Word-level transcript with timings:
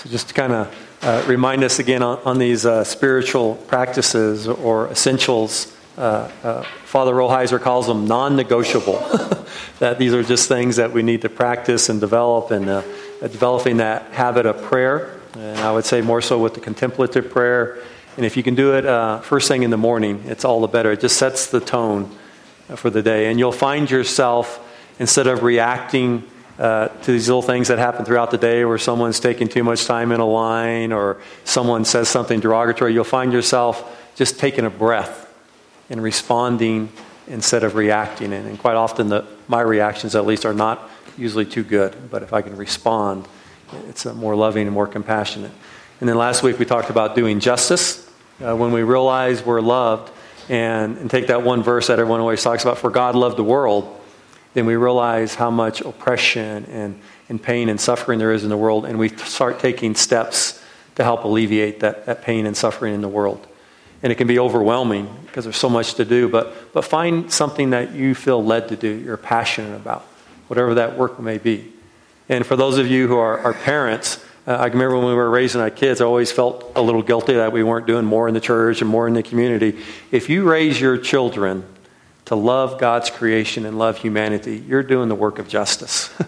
So, 0.00 0.08
just 0.08 0.28
to 0.28 0.34
kind 0.34 0.54
of 0.54 0.88
uh, 1.02 1.22
remind 1.26 1.62
us 1.62 1.78
again 1.78 2.02
on, 2.02 2.20
on 2.24 2.38
these 2.38 2.64
uh, 2.64 2.84
spiritual 2.84 3.56
practices 3.56 4.48
or 4.48 4.88
essentials, 4.88 5.76
uh, 5.98 6.30
uh 6.42 6.62
Father 6.86 7.12
Rolheiser 7.12 7.60
calls 7.60 7.86
them 7.86 8.06
non 8.06 8.34
negotiable. 8.34 8.98
that 9.78 9.98
these 9.98 10.14
are 10.14 10.22
just 10.22 10.48
things 10.48 10.76
that 10.76 10.92
we 10.92 11.02
need 11.02 11.20
to 11.20 11.28
practice 11.28 11.90
and 11.90 12.00
develop, 12.00 12.50
and 12.50 12.70
uh, 12.70 12.80
developing 13.20 13.76
that 13.76 14.10
habit 14.12 14.46
of 14.46 14.62
prayer. 14.62 15.20
And 15.34 15.58
I 15.58 15.70
would 15.70 15.84
say 15.84 16.00
more 16.00 16.22
so 16.22 16.38
with 16.38 16.54
the 16.54 16.60
contemplative 16.60 17.30
prayer. 17.30 17.76
And 18.16 18.24
if 18.24 18.38
you 18.38 18.42
can 18.42 18.54
do 18.54 18.76
it 18.76 18.86
uh, 18.86 19.20
first 19.20 19.48
thing 19.48 19.64
in 19.64 19.70
the 19.70 19.76
morning, 19.76 20.24
it's 20.24 20.46
all 20.46 20.62
the 20.62 20.66
better. 20.66 20.92
It 20.92 21.00
just 21.00 21.18
sets 21.18 21.48
the 21.48 21.60
tone 21.60 22.10
for 22.74 22.88
the 22.88 23.02
day. 23.02 23.30
And 23.30 23.38
you'll 23.38 23.52
find 23.52 23.90
yourself, 23.90 24.66
instead 24.98 25.26
of 25.26 25.42
reacting, 25.42 26.24
uh, 26.60 26.88
to 26.88 27.12
these 27.12 27.26
little 27.26 27.40
things 27.40 27.68
that 27.68 27.78
happen 27.78 28.04
throughout 28.04 28.30
the 28.30 28.36
day 28.36 28.66
where 28.66 28.76
someone's 28.76 29.18
taking 29.18 29.48
too 29.48 29.64
much 29.64 29.86
time 29.86 30.12
in 30.12 30.20
a 30.20 30.26
line 30.26 30.92
or 30.92 31.16
someone 31.42 31.86
says 31.86 32.06
something 32.06 32.38
derogatory, 32.38 32.92
you'll 32.92 33.02
find 33.02 33.32
yourself 33.32 33.98
just 34.14 34.38
taking 34.38 34.66
a 34.66 34.70
breath 34.70 35.32
and 35.88 36.02
responding 36.02 36.92
instead 37.28 37.64
of 37.64 37.76
reacting. 37.76 38.34
And, 38.34 38.46
and 38.46 38.58
quite 38.58 38.76
often, 38.76 39.08
the, 39.08 39.26
my 39.48 39.62
reactions, 39.62 40.14
at 40.14 40.26
least, 40.26 40.44
are 40.44 40.52
not 40.52 40.90
usually 41.16 41.46
too 41.46 41.64
good. 41.64 42.10
But 42.10 42.22
if 42.22 42.34
I 42.34 42.42
can 42.42 42.54
respond, 42.58 43.26
it's 43.88 44.04
more 44.04 44.36
loving 44.36 44.66
and 44.66 44.74
more 44.74 44.86
compassionate. 44.86 45.52
And 46.00 46.08
then 46.10 46.18
last 46.18 46.42
week, 46.42 46.58
we 46.58 46.66
talked 46.66 46.90
about 46.90 47.14
doing 47.14 47.40
justice. 47.40 48.06
Uh, 48.38 48.54
when 48.54 48.70
we 48.70 48.82
realize 48.82 49.42
we're 49.42 49.62
loved, 49.62 50.12
and, 50.50 50.98
and 50.98 51.10
take 51.10 51.28
that 51.28 51.42
one 51.42 51.62
verse 51.62 51.86
that 51.86 51.98
everyone 51.98 52.20
always 52.20 52.42
talks 52.42 52.64
about 52.64 52.76
for 52.76 52.90
God 52.90 53.14
loved 53.14 53.38
the 53.38 53.44
world 53.44 53.99
then 54.54 54.66
we 54.66 54.76
realize 54.76 55.34
how 55.34 55.50
much 55.50 55.80
oppression 55.80 56.64
and, 56.66 57.00
and 57.28 57.42
pain 57.42 57.68
and 57.68 57.80
suffering 57.80 58.18
there 58.18 58.32
is 58.32 58.42
in 58.42 58.50
the 58.50 58.56
world, 58.56 58.84
and 58.84 58.98
we 58.98 59.08
start 59.08 59.60
taking 59.60 59.94
steps 59.94 60.62
to 60.96 61.04
help 61.04 61.24
alleviate 61.24 61.80
that, 61.80 62.06
that 62.06 62.22
pain 62.22 62.46
and 62.46 62.56
suffering 62.56 62.94
in 62.94 63.00
the 63.00 63.08
world. 63.08 63.46
And 64.02 64.10
it 64.10 64.16
can 64.16 64.26
be 64.26 64.38
overwhelming 64.38 65.08
because 65.26 65.44
there's 65.44 65.56
so 65.56 65.68
much 65.68 65.94
to 65.94 66.04
do, 66.04 66.28
but, 66.28 66.72
but 66.72 66.84
find 66.84 67.30
something 67.32 67.70
that 67.70 67.92
you 67.92 68.14
feel 68.14 68.42
led 68.44 68.68
to 68.68 68.76
do, 68.76 68.88
you're 68.88 69.16
passionate 69.16 69.76
about, 69.76 70.02
whatever 70.48 70.74
that 70.74 70.96
work 70.98 71.20
may 71.20 71.38
be. 71.38 71.72
And 72.28 72.46
for 72.46 72.56
those 72.56 72.78
of 72.78 72.86
you 72.86 73.08
who 73.08 73.18
are, 73.18 73.38
are 73.38 73.52
parents, 73.52 74.24
uh, 74.46 74.52
I 74.52 74.66
remember 74.66 74.96
when 74.96 75.06
we 75.06 75.14
were 75.14 75.30
raising 75.30 75.60
our 75.60 75.70
kids, 75.70 76.00
I 76.00 76.04
always 76.06 76.32
felt 76.32 76.72
a 76.74 76.82
little 76.82 77.02
guilty 77.02 77.34
that 77.34 77.52
we 77.52 77.62
weren't 77.62 77.86
doing 77.86 78.04
more 78.04 78.26
in 78.26 78.34
the 78.34 78.40
church 78.40 78.80
and 78.80 78.90
more 78.90 79.06
in 79.06 79.14
the 79.14 79.22
community. 79.22 79.78
If 80.10 80.28
you 80.28 80.48
raise 80.48 80.80
your 80.80 80.96
children 80.96 81.64
to 82.30 82.36
love 82.36 82.78
God's 82.78 83.10
creation 83.10 83.66
and 83.66 83.76
love 83.76 83.96
humanity, 83.96 84.62
you're 84.68 84.84
doing 84.84 85.08
the 85.08 85.16
work 85.16 85.40
of 85.40 85.48
justice. 85.48 86.14
As 86.20 86.26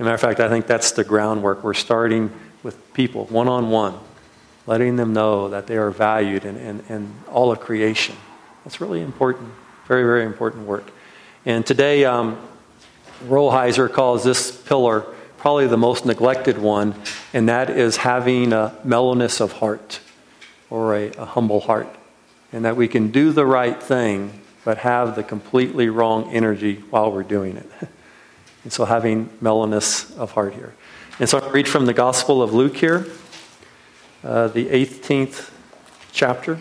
a 0.00 0.02
matter 0.02 0.14
of 0.16 0.20
fact, 0.20 0.40
I 0.40 0.48
think 0.48 0.66
that's 0.66 0.90
the 0.90 1.04
groundwork. 1.04 1.62
We're 1.62 1.74
starting 1.74 2.32
with 2.64 2.92
people, 2.92 3.26
one 3.26 3.46
on 3.46 3.70
one, 3.70 4.00
letting 4.66 4.96
them 4.96 5.12
know 5.12 5.48
that 5.50 5.68
they 5.68 5.76
are 5.76 5.92
valued 5.92 6.44
in, 6.44 6.56
in, 6.56 6.80
in, 6.88 7.14
all 7.30 7.52
of 7.52 7.60
creation. 7.60 8.16
That's 8.64 8.80
really 8.80 9.00
important, 9.00 9.48
very, 9.86 10.02
very 10.02 10.24
important 10.24 10.66
work. 10.66 10.90
And 11.46 11.64
today, 11.64 12.04
um, 12.04 12.36
Rolheiser 13.28 13.92
calls 13.92 14.24
this 14.24 14.50
pillar 14.50 15.02
probably 15.38 15.68
the 15.68 15.78
most 15.78 16.04
neglected 16.04 16.58
one, 16.58 16.96
and 17.32 17.48
that 17.48 17.70
is 17.70 17.98
having 17.98 18.52
a 18.52 18.76
mellowness 18.82 19.40
of 19.40 19.52
heart 19.52 20.00
or 20.68 20.96
a, 20.96 21.12
a 21.12 21.26
humble 21.26 21.60
heart. 21.60 21.86
And 22.52 22.64
that 22.64 22.74
we 22.74 22.88
can 22.88 23.12
do 23.12 23.30
the 23.30 23.46
right 23.46 23.80
thing 23.80 24.41
but 24.64 24.78
have 24.78 25.16
the 25.16 25.22
completely 25.22 25.88
wrong 25.88 26.32
energy 26.32 26.76
while 26.90 27.10
we're 27.12 27.22
doing 27.22 27.56
it. 27.56 27.70
And 28.64 28.72
so 28.72 28.84
having 28.84 29.28
mellowness 29.40 30.16
of 30.16 30.30
heart 30.32 30.54
here. 30.54 30.72
And 31.18 31.28
so 31.28 31.40
I 31.40 31.50
read 31.50 31.66
from 31.66 31.86
the 31.86 31.92
Gospel 31.92 32.42
of 32.42 32.54
Luke 32.54 32.76
here, 32.76 33.06
uh, 34.22 34.48
the 34.48 34.66
18th 34.66 35.50
chapter. 36.12 36.60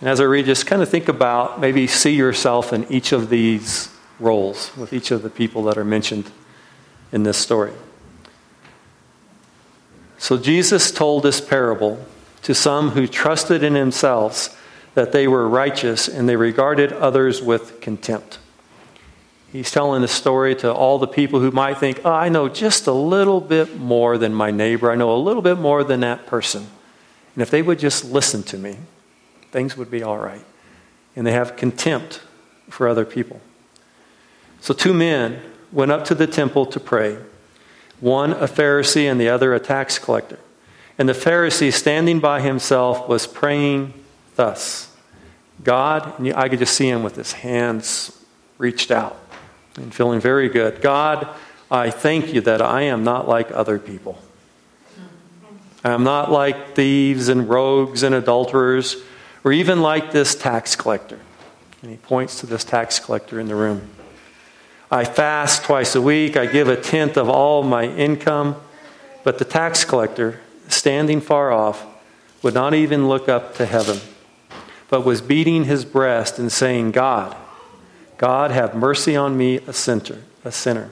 And 0.00 0.08
as 0.08 0.20
I 0.20 0.24
read, 0.24 0.46
just 0.46 0.66
kind 0.66 0.80
of 0.80 0.88
think 0.88 1.08
about 1.08 1.60
maybe 1.60 1.86
see 1.86 2.14
yourself 2.14 2.72
in 2.72 2.90
each 2.90 3.12
of 3.12 3.28
these 3.28 3.90
roles 4.18 4.74
with 4.76 4.92
each 4.92 5.10
of 5.10 5.22
the 5.22 5.30
people 5.30 5.62
that 5.64 5.76
are 5.76 5.84
mentioned 5.84 6.30
in 7.12 7.22
this 7.22 7.36
story. 7.36 7.72
So 10.18 10.38
Jesus 10.38 10.90
told 10.90 11.22
this 11.22 11.40
parable 11.40 12.04
to 12.42 12.54
some 12.54 12.90
who 12.90 13.06
trusted 13.06 13.62
in 13.62 13.74
themselves 13.74 14.56
that 14.96 15.12
they 15.12 15.28
were 15.28 15.46
righteous 15.46 16.08
and 16.08 16.26
they 16.26 16.36
regarded 16.36 16.90
others 16.90 17.42
with 17.42 17.82
contempt. 17.82 18.38
He's 19.52 19.70
telling 19.70 20.00
the 20.00 20.08
story 20.08 20.54
to 20.56 20.72
all 20.72 20.98
the 20.98 21.06
people 21.06 21.38
who 21.38 21.50
might 21.50 21.76
think, 21.76 22.00
oh, 22.02 22.10
I 22.10 22.30
know 22.30 22.48
just 22.48 22.86
a 22.86 22.92
little 22.92 23.42
bit 23.42 23.76
more 23.76 24.16
than 24.16 24.32
my 24.32 24.50
neighbor. 24.50 24.90
I 24.90 24.94
know 24.94 25.14
a 25.14 25.18
little 25.20 25.42
bit 25.42 25.58
more 25.58 25.84
than 25.84 26.00
that 26.00 26.26
person. 26.26 26.66
And 27.34 27.42
if 27.42 27.50
they 27.50 27.60
would 27.60 27.78
just 27.78 28.06
listen 28.06 28.42
to 28.44 28.56
me, 28.56 28.78
things 29.50 29.76
would 29.76 29.90
be 29.90 30.02
all 30.02 30.16
right. 30.16 30.44
And 31.14 31.26
they 31.26 31.32
have 31.32 31.56
contempt 31.56 32.22
for 32.70 32.88
other 32.88 33.04
people. 33.04 33.42
So, 34.62 34.72
two 34.72 34.94
men 34.94 35.42
went 35.72 35.92
up 35.92 36.06
to 36.06 36.14
the 36.14 36.26
temple 36.26 36.64
to 36.66 36.80
pray 36.80 37.18
one 38.00 38.32
a 38.32 38.48
Pharisee 38.48 39.10
and 39.10 39.20
the 39.20 39.28
other 39.28 39.52
a 39.52 39.60
tax 39.60 39.98
collector. 39.98 40.38
And 40.96 41.06
the 41.06 41.12
Pharisee, 41.12 41.70
standing 41.70 42.18
by 42.18 42.40
himself, 42.40 43.06
was 43.06 43.26
praying 43.26 43.92
thus 44.36 44.96
God, 45.62 46.18
and 46.18 46.34
I 46.34 46.48
could 46.48 46.58
just 46.58 46.74
see 46.74 46.88
him 46.88 47.02
with 47.02 47.16
his 47.16 47.32
hands 47.32 48.24
reached 48.58 48.90
out 48.90 49.18
and 49.76 49.94
feeling 49.94 50.20
very 50.20 50.48
good. 50.48 50.80
God, 50.80 51.28
I 51.70 51.90
thank 51.90 52.32
you 52.32 52.40
that 52.42 52.62
I 52.62 52.82
am 52.82 53.04
not 53.04 53.28
like 53.28 53.50
other 53.50 53.78
people. 53.78 54.18
I 55.84 55.90
am 55.90 56.04
not 56.04 56.30
like 56.30 56.74
thieves 56.74 57.28
and 57.28 57.48
rogues 57.48 58.02
and 58.02 58.14
adulterers, 58.14 58.96
or 59.44 59.52
even 59.52 59.82
like 59.82 60.12
this 60.12 60.34
tax 60.34 60.76
collector. 60.76 61.18
And 61.82 61.90
he 61.90 61.96
points 61.96 62.40
to 62.40 62.46
this 62.46 62.64
tax 62.64 62.98
collector 62.98 63.38
in 63.38 63.46
the 63.46 63.54
room. 63.54 63.88
I 64.90 65.04
fast 65.04 65.64
twice 65.64 65.94
a 65.94 66.02
week, 66.02 66.36
I 66.36 66.46
give 66.46 66.68
a 66.68 66.76
tenth 66.76 67.16
of 67.16 67.28
all 67.28 67.62
my 67.62 67.84
income, 67.84 68.56
but 69.24 69.38
the 69.38 69.44
tax 69.44 69.84
collector, 69.84 70.40
standing 70.68 71.20
far 71.20 71.52
off, 71.52 71.84
would 72.42 72.54
not 72.54 72.74
even 72.74 73.08
look 73.08 73.28
up 73.28 73.56
to 73.56 73.66
heaven 73.66 74.00
but 74.88 75.04
was 75.04 75.20
beating 75.20 75.64
his 75.64 75.84
breast 75.84 76.38
and 76.38 76.50
saying, 76.50 76.92
God, 76.92 77.36
God, 78.18 78.50
have 78.50 78.74
mercy 78.74 79.16
on 79.16 79.36
me, 79.36 79.56
a 79.66 79.72
sinner. 79.72 80.22
A 80.44 80.52
sinner. 80.52 80.90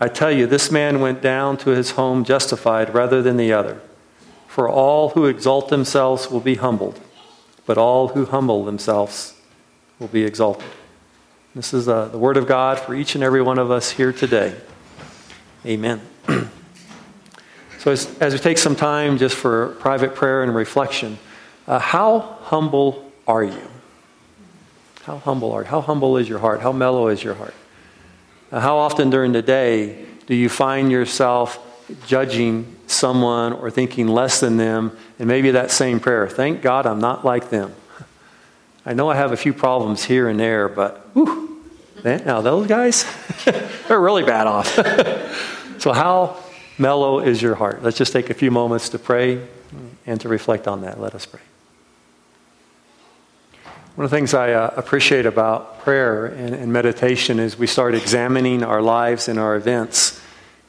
I 0.00 0.08
tell 0.08 0.30
you, 0.30 0.46
this 0.46 0.70
man 0.70 1.00
went 1.00 1.20
down 1.20 1.58
to 1.58 1.70
his 1.70 1.92
home 1.92 2.24
justified 2.24 2.94
rather 2.94 3.20
than 3.20 3.36
the 3.36 3.52
other. 3.52 3.80
For 4.46 4.68
all 4.68 5.10
who 5.10 5.26
exalt 5.26 5.68
themselves 5.68 6.30
will 6.30 6.40
be 6.40 6.54
humbled, 6.54 6.98
but 7.66 7.76
all 7.76 8.08
who 8.08 8.24
humble 8.24 8.64
themselves 8.64 9.34
will 9.98 10.08
be 10.08 10.24
exalted. 10.24 10.68
This 11.54 11.74
is 11.74 11.88
uh, 11.88 12.06
the 12.06 12.18
word 12.18 12.36
of 12.36 12.46
God 12.46 12.78
for 12.78 12.94
each 12.94 13.14
and 13.14 13.24
every 13.24 13.42
one 13.42 13.58
of 13.58 13.70
us 13.70 13.90
here 13.90 14.12
today. 14.12 14.54
Amen. 15.66 16.00
so, 17.78 17.90
as, 17.90 18.18
as 18.20 18.32
we 18.32 18.38
take 18.38 18.56
some 18.56 18.76
time 18.76 19.18
just 19.18 19.34
for 19.34 19.76
private 19.80 20.14
prayer 20.14 20.42
and 20.42 20.54
reflection, 20.54 21.18
uh, 21.70 21.78
how 21.78 22.18
humble 22.18 23.12
are 23.28 23.44
you? 23.44 23.62
How 25.04 25.18
humble 25.18 25.52
are 25.52 25.62
you? 25.62 25.68
How 25.68 25.80
humble 25.80 26.16
is 26.16 26.28
your 26.28 26.40
heart? 26.40 26.60
How 26.62 26.72
mellow 26.72 27.06
is 27.06 27.22
your 27.22 27.34
heart? 27.34 27.54
Uh, 28.50 28.58
how 28.58 28.78
often 28.78 29.08
during 29.08 29.30
the 29.30 29.40
day 29.40 30.04
do 30.26 30.34
you 30.34 30.48
find 30.48 30.90
yourself 30.90 31.64
judging 32.08 32.74
someone 32.88 33.52
or 33.52 33.70
thinking 33.70 34.08
less 34.08 34.40
than 34.40 34.56
them? 34.56 34.96
And 35.20 35.28
maybe 35.28 35.52
that 35.52 35.70
same 35.70 36.00
prayer 36.00 36.28
thank 36.28 36.60
God 36.60 36.86
I'm 36.86 36.98
not 36.98 37.24
like 37.24 37.50
them. 37.50 37.72
I 38.84 38.94
know 38.94 39.08
I 39.08 39.14
have 39.14 39.30
a 39.30 39.36
few 39.36 39.52
problems 39.52 40.02
here 40.02 40.28
and 40.28 40.40
there, 40.40 40.68
but 40.68 40.96
whew, 41.12 41.62
now 42.02 42.40
those 42.40 42.66
guys, 42.66 43.04
they're 43.86 44.00
really 44.00 44.24
bad 44.24 44.48
off. 44.48 44.66
so, 45.78 45.92
how 45.92 46.36
mellow 46.78 47.20
is 47.20 47.40
your 47.40 47.54
heart? 47.54 47.80
Let's 47.80 47.96
just 47.96 48.12
take 48.12 48.28
a 48.28 48.34
few 48.34 48.50
moments 48.50 48.88
to 48.88 48.98
pray 48.98 49.46
and 50.04 50.20
to 50.22 50.28
reflect 50.28 50.66
on 50.66 50.80
that. 50.80 51.00
Let 51.00 51.14
us 51.14 51.26
pray. 51.26 51.40
One 54.00 54.06
of 54.06 54.12
the 54.12 54.16
things 54.16 54.32
I 54.32 54.54
uh, 54.54 54.72
appreciate 54.78 55.26
about 55.26 55.80
prayer 55.80 56.24
and, 56.24 56.54
and, 56.54 56.72
meditation 56.72 57.38
is 57.38 57.58
we 57.58 57.66
start 57.66 57.94
examining 57.94 58.62
our 58.62 58.80
lives 58.80 59.28
and 59.28 59.38
our 59.38 59.56
events, 59.56 60.18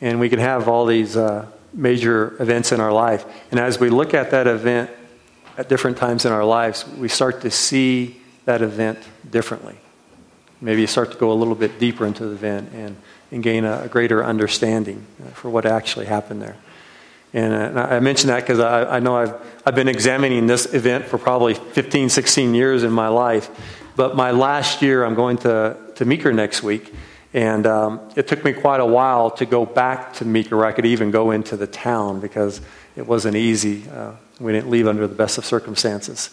and 0.01 0.19
we 0.19 0.27
can 0.27 0.39
have 0.39 0.67
all 0.67 0.85
these 0.85 1.15
uh, 1.15 1.47
major 1.71 2.35
events 2.41 2.73
in 2.73 2.81
our 2.81 2.91
life. 2.91 3.23
And 3.49 3.57
as 3.57 3.79
we 3.79 3.89
look 3.89 4.13
at 4.13 4.31
that 4.31 4.47
event 4.47 4.89
at 5.57 5.69
different 5.69 5.95
times 5.95 6.25
in 6.25 6.33
our 6.33 6.43
lives, 6.43 6.85
we 6.85 7.07
start 7.07 7.39
to 7.43 7.51
see 7.51 8.19
that 8.43 8.61
event 8.61 8.99
differently. 9.29 9.77
Maybe 10.59 10.81
you 10.81 10.87
start 10.87 11.13
to 11.13 11.17
go 11.17 11.31
a 11.31 11.37
little 11.41 11.55
bit 11.55 11.79
deeper 11.79 12.05
into 12.05 12.25
the 12.25 12.33
event 12.33 12.73
and, 12.73 12.97
and 13.31 13.41
gain 13.41 13.63
a, 13.63 13.83
a 13.83 13.87
greater 13.87 14.25
understanding 14.25 15.05
uh, 15.23 15.29
for 15.29 15.49
what 15.49 15.65
actually 15.65 16.07
happened 16.07 16.41
there. 16.41 16.57
And, 17.33 17.77
uh, 17.77 17.87
I 17.89 17.99
mention 17.99 18.27
that 18.27 18.41
because 18.41 18.59
I, 18.59 18.97
I, 18.97 18.99
know 18.99 19.15
I've, 19.15 19.33
I've 19.65 19.75
been 19.75 19.87
examining 19.87 20.47
this 20.47 20.73
event 20.73 21.05
for 21.05 21.17
probably 21.17 21.53
15, 21.53 22.09
16 22.09 22.53
years 22.53 22.83
in 22.83 22.91
my 22.91 23.07
life. 23.07 23.49
But 23.95 24.15
my 24.15 24.31
last 24.31 24.81
year, 24.81 25.05
I'm 25.05 25.15
going 25.15 25.37
to, 25.39 25.77
to 25.95 26.05
Meeker 26.05 26.33
next 26.33 26.63
week. 26.63 26.93
And 27.33 27.65
um, 27.65 28.01
it 28.15 28.27
took 28.27 28.43
me 28.43 28.51
quite 28.51 28.81
a 28.81 28.85
while 28.85 29.31
to 29.31 29.45
go 29.45 29.65
back 29.65 30.13
to 30.15 30.25
Meeker, 30.25 30.57
where 30.57 30.65
I 30.65 30.73
could 30.73 30.85
even 30.85 31.11
go 31.11 31.31
into 31.31 31.55
the 31.55 31.67
town 31.67 32.19
because 32.19 32.59
it 32.95 33.07
wasn't 33.07 33.37
easy. 33.37 33.89
Uh, 33.89 34.13
we 34.39 34.51
didn't 34.51 34.69
leave 34.69 34.87
under 34.87 35.07
the 35.07 35.15
best 35.15 35.37
of 35.37 35.45
circumstances. 35.45 36.29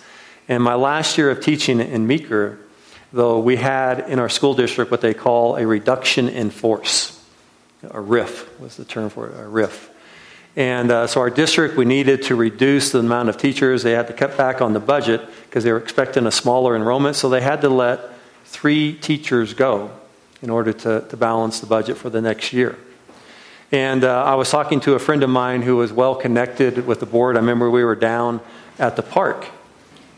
And 0.49 0.62
my 0.62 0.75
last 0.75 1.19
year 1.19 1.31
of 1.31 1.41
teaching 1.41 1.79
in 1.79 2.06
Meeker, 2.06 2.59
though, 3.12 3.39
we 3.39 3.56
had 3.56 4.00
in 4.09 4.19
our 4.19 4.29
school 4.29 4.55
district 4.55 4.91
what 4.91 5.00
they 5.00 5.15
call 5.15 5.56
a 5.56 5.67
reduction 5.67 6.29
in 6.29 6.50
force. 6.50 7.15
A 7.91 8.00
RIF 8.00 8.59
was 8.59 8.77
the 8.77 8.85
term 8.85 9.09
for 9.09 9.29
it, 9.29 9.39
a 9.39 9.47
RIF. 9.47 9.88
And 10.59 10.91
uh, 10.91 11.07
so 11.07 11.21
our 11.21 11.31
district, 11.31 11.77
we 11.77 11.85
needed 11.85 12.25
to 12.25 12.35
reduce 12.35 12.91
the 12.91 12.99
amount 12.99 13.29
of 13.29 13.39
teachers. 13.39 13.85
They 13.85 13.93
had 13.93 14.09
to 14.09 14.13
cut 14.13 14.37
back 14.37 14.61
on 14.61 14.73
the 14.73 14.81
budget 14.81 15.23
because 15.45 15.63
they 15.63 15.71
were 15.71 15.79
expecting 15.79 16.27
a 16.27 16.33
smaller 16.33 16.75
enrollment. 16.75 17.15
So 17.15 17.29
they 17.29 17.43
had 17.43 17.61
to 17.61 17.69
let 17.69 18.01
three 18.45 18.93
teachers 18.95 19.55
go 19.55 19.93
in 20.43 20.51
order 20.51 20.73
to, 20.73 21.07
to 21.09 21.17
balance 21.17 21.61
the 21.61 21.67
budget 21.69 21.97
for 21.97 22.11
the 22.11 22.21
next 22.21 22.53
year. 22.53 22.77
And 23.71 24.03
uh, 24.03 24.25
I 24.25 24.35
was 24.35 24.51
talking 24.51 24.81
to 24.81 24.95
a 24.95 24.99
friend 24.99 25.23
of 25.23 25.31
mine 25.31 25.63
who 25.63 25.77
was 25.77 25.93
well 25.93 26.17
connected 26.17 26.89
with 26.89 26.99
the 26.99 27.07
board. 27.07 27.37
I 27.37 27.39
remember 27.39 27.71
we 27.71 27.85
were 27.85 27.95
down 27.95 28.41
at 28.81 28.97
the 28.97 29.03
park. 29.05 29.47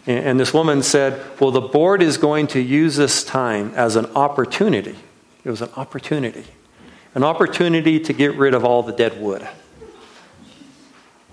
And, 0.06 0.24
and 0.24 0.40
this 0.40 0.54
woman 0.54 0.82
said, 0.82 1.22
Well, 1.38 1.50
the 1.50 1.60
board 1.60 2.00
is 2.00 2.16
going 2.16 2.46
to 2.48 2.60
use 2.60 2.96
this 2.96 3.24
time 3.24 3.74
as 3.74 3.94
an 3.94 4.06
opportunity. 4.16 4.96
It 5.44 5.50
was 5.50 5.60
an 5.60 5.70
opportunity. 5.76 6.44
An 7.14 7.24
opportunity 7.24 8.00
to 8.00 8.14
get 8.14 8.36
rid 8.36 8.54
of 8.54 8.64
all 8.64 8.82
the 8.82 8.92
dead 8.92 9.20
wood. 9.20 9.46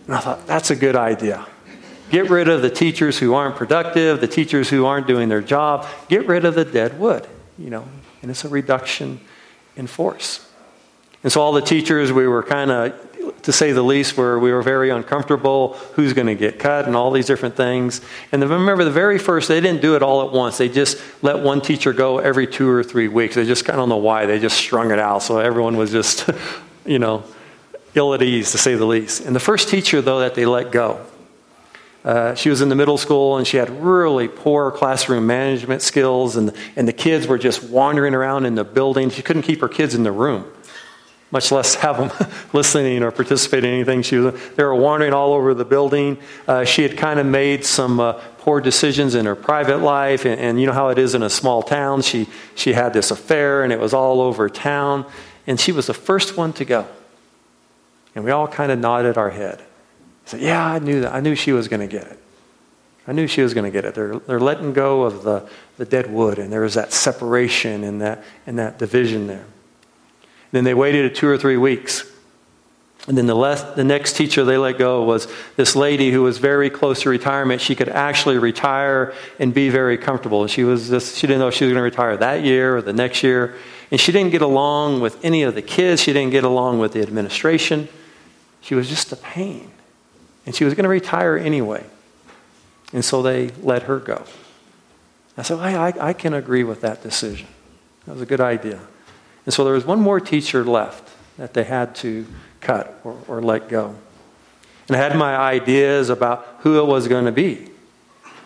And 0.07 0.15
I 0.15 0.19
thought, 0.19 0.47
that's 0.47 0.71
a 0.71 0.75
good 0.75 0.95
idea. 0.95 1.45
Get 2.09 2.29
rid 2.29 2.47
of 2.47 2.61
the 2.61 2.69
teachers 2.69 3.19
who 3.19 3.33
aren't 3.33 3.57
productive, 3.57 4.21
the 4.21 4.27
teachers 4.27 4.69
who 4.69 4.85
aren't 4.85 5.07
doing 5.07 5.27
their 5.27 5.41
job. 5.41 5.85
Get 6.07 6.25
rid 6.25 6.45
of 6.45 6.55
the 6.55 6.63
dead 6.63 6.97
wood, 6.97 7.27
you 7.57 7.69
know, 7.69 7.85
and 8.21 8.31
it's 8.31 8.45
a 8.45 8.49
reduction 8.49 9.19
in 9.75 9.87
force. 9.87 10.49
And 11.23 11.31
so 11.31 11.41
all 11.41 11.51
the 11.51 11.61
teachers, 11.61 12.13
we 12.13 12.25
were 12.25 12.43
kind 12.43 12.71
of, 12.71 13.41
to 13.41 13.51
say 13.51 13.73
the 13.73 13.81
least, 13.81 14.15
were 14.15 14.39
we 14.39 14.53
were 14.53 14.61
very 14.61 14.89
uncomfortable. 14.89 15.73
Who's 15.95 16.13
going 16.13 16.27
to 16.27 16.35
get 16.35 16.59
cut 16.59 16.85
and 16.85 16.95
all 16.95 17.11
these 17.11 17.25
different 17.25 17.57
things. 17.57 17.99
And 18.31 18.41
the, 18.41 18.47
remember, 18.47 18.85
the 18.85 18.91
very 18.91 19.19
first, 19.19 19.49
they 19.49 19.59
didn't 19.59 19.81
do 19.81 19.97
it 19.97 20.01
all 20.01 20.25
at 20.25 20.31
once. 20.31 20.57
They 20.57 20.69
just 20.69 21.01
let 21.21 21.39
one 21.39 21.59
teacher 21.59 21.91
go 21.91 22.19
every 22.19 22.47
two 22.47 22.69
or 22.69 22.83
three 22.83 23.09
weeks. 23.09 23.35
They 23.35 23.45
just, 23.45 23.69
I 23.69 23.75
don't 23.75 23.89
know 23.89 23.97
why, 23.97 24.25
they 24.25 24.39
just 24.39 24.55
strung 24.55 24.91
it 24.91 24.99
out. 24.99 25.23
So 25.23 25.39
everyone 25.39 25.75
was 25.75 25.91
just, 25.91 26.29
you 26.85 26.99
know, 26.99 27.25
ill 27.97 28.13
at 28.13 28.21
ease, 28.21 28.51
to 28.51 28.57
say 28.57 28.75
the 28.75 28.85
least. 28.85 29.25
And 29.25 29.35
the 29.35 29.39
first 29.39 29.69
teacher, 29.69 30.01
though, 30.01 30.19
that 30.19 30.35
they 30.35 30.45
let 30.45 30.71
go, 30.71 31.05
uh, 32.07 32.33
she 32.35 32.49
was 32.49 32.61
in 32.61 32.69
the 32.69 32.75
middle 32.75 32.97
school 32.97 33.37
and 33.37 33.45
she 33.45 33.57
had 33.57 33.69
really 33.83 34.29
poor 34.29 34.71
classroom 34.71 35.27
management 35.27 35.81
skills, 35.81 36.37
and, 36.37 36.53
and 36.77 36.87
the 36.87 36.93
kids 36.93 37.27
were 37.27 37.37
just 37.37 37.61
wandering 37.63 38.13
around 38.13 38.45
in 38.45 38.55
the 38.55 38.63
building. 38.63 39.09
She 39.09 39.21
couldn't 39.21 39.41
keep 39.41 39.59
her 39.59 39.67
kids 39.67 39.93
in 39.93 40.03
the 40.03 40.11
room, 40.13 40.49
much 41.31 41.51
less 41.51 41.75
have 41.75 41.97
them 41.97 42.29
listening 42.53 43.03
or 43.03 43.11
participating 43.11 43.71
in 43.71 43.75
anything. 43.75 44.03
She 44.03 44.15
was, 44.15 44.33
they 44.55 44.63
were 44.63 44.73
wandering 44.73 45.11
all 45.11 45.33
over 45.33 45.53
the 45.53 45.65
building. 45.65 46.17
Uh, 46.47 46.63
she 46.63 46.83
had 46.83 46.97
kind 46.97 47.19
of 47.19 47.25
made 47.25 47.65
some 47.65 47.99
uh, 47.99 48.13
poor 48.37 48.61
decisions 48.61 49.13
in 49.13 49.25
her 49.25 49.35
private 49.35 49.79
life, 49.79 50.23
and, 50.23 50.39
and, 50.39 50.61
you 50.61 50.67
know 50.67 50.71
how 50.71 50.87
it 50.87 50.97
is 50.97 51.13
in 51.13 51.23
a 51.23 51.29
small 51.29 51.61
town. 51.61 52.03
She, 52.03 52.29
she 52.55 52.71
had 52.71 52.93
this 52.93 53.11
affair, 53.11 53.63
and 53.63 53.73
it 53.73 53.81
was 53.81 53.93
all 53.93 54.21
over 54.21 54.49
town, 54.49 55.05
and 55.45 55.59
she 55.59 55.73
was 55.73 55.87
the 55.87 55.93
first 55.93 56.37
one 56.37 56.53
to 56.53 56.63
go. 56.63 56.87
And 58.15 58.23
we 58.23 58.31
all 58.31 58.47
kind 58.47 58.71
of 58.71 58.79
nodded 58.79 59.17
our 59.17 59.29
head 59.29 59.63
said, 60.29 60.41
Yeah, 60.41 60.65
I 60.65 60.79
knew 60.79 61.01
that. 61.01 61.13
I 61.13 61.19
knew 61.19 61.35
she 61.35 61.51
was 61.51 61.67
going 61.67 61.87
to 61.87 61.87
get 61.87 62.07
it. 62.07 62.19
I 63.07 63.13
knew 63.13 63.27
she 63.27 63.41
was 63.41 63.53
going 63.53 63.63
to 63.63 63.71
get 63.71 63.85
it. 63.85 63.95
They're, 63.95 64.19
they're 64.19 64.39
letting 64.39 64.73
go 64.73 65.03
of 65.03 65.23
the, 65.23 65.47
the 65.77 65.85
dead 65.85 66.11
wood, 66.11 66.39
and 66.39 66.51
there 66.51 66.61
was 66.61 66.73
that 66.73 66.91
separation 66.91 67.83
and 67.85 68.01
that, 68.01 68.23
and 68.45 68.59
that 68.59 68.77
division 68.77 69.27
there. 69.27 69.45
And 69.45 70.51
then 70.51 70.63
they 70.65 70.73
waited 70.73 71.15
two 71.15 71.27
or 71.27 71.37
three 71.37 71.55
weeks. 71.55 72.09
And 73.07 73.17
then 73.17 73.25
the, 73.25 73.73
the 73.75 73.85
next 73.85 74.17
teacher 74.17 74.43
they 74.43 74.57
let 74.57 74.77
go 74.77 75.03
was 75.03 75.27
this 75.55 75.77
lady 75.77 76.11
who 76.11 76.23
was 76.23 76.39
very 76.39 76.69
close 76.69 77.03
to 77.03 77.09
retirement. 77.09 77.61
She 77.61 77.73
could 77.73 77.87
actually 77.87 78.37
retire 78.37 79.13
and 79.39 79.53
be 79.53 79.69
very 79.69 79.97
comfortable. 79.97 80.45
She, 80.47 80.65
was 80.65 80.89
just, 80.89 81.17
she 81.17 81.25
didn't 81.25 81.39
know 81.39 81.47
if 81.47 81.53
she 81.53 81.63
was 81.63 81.71
going 81.71 81.79
to 81.79 81.83
retire 81.83 82.17
that 82.17 82.43
year 82.43 82.75
or 82.75 82.81
the 82.81 82.91
next 82.91 83.23
year. 83.23 83.55
And 83.91 83.99
she 83.99 84.11
didn't 84.11 84.31
get 84.31 84.41
along 84.41 84.99
with 84.99 85.23
any 85.23 85.43
of 85.43 85.55
the 85.55 85.61
kids. 85.61 86.01
She 86.01 86.11
didn't 86.11 86.31
get 86.31 86.43
along 86.43 86.79
with 86.79 86.91
the 86.91 87.01
administration. 87.01 87.87
She 88.59 88.75
was 88.75 88.89
just 88.89 89.13
a 89.13 89.15
pain. 89.15 89.71
And 90.45 90.53
she 90.53 90.65
was 90.65 90.73
going 90.73 90.83
to 90.83 90.89
retire 90.89 91.37
anyway. 91.37 91.85
And 92.91 93.05
so 93.05 93.21
they 93.21 93.51
let 93.61 93.83
her 93.83 93.99
go. 93.99 94.25
I 95.37 95.43
said, 95.43 95.59
I, 95.59 95.93
I 95.97 96.13
can 96.13 96.33
agree 96.33 96.65
with 96.65 96.81
that 96.81 97.03
decision. 97.03 97.47
That 98.05 98.13
was 98.13 98.21
a 98.21 98.25
good 98.25 98.41
idea. 98.41 98.81
And 99.45 99.53
so 99.53 99.63
there 99.63 99.73
was 99.73 99.85
one 99.85 100.01
more 100.01 100.19
teacher 100.19 100.65
left 100.65 101.09
that 101.37 101.53
they 101.53 101.63
had 101.63 101.95
to 101.97 102.25
cut 102.67 102.99
or, 103.05 103.17
or 103.29 103.41
let 103.41 103.69
go. 103.69 103.95
And 104.87 104.97
I 104.97 104.99
had 104.99 105.15
my 105.15 105.35
ideas 105.35 106.09
about 106.09 106.45
who 106.59 106.79
it 106.79 106.85
was 106.85 107.07
going 107.07 107.25
to 107.25 107.31
be. 107.31 107.69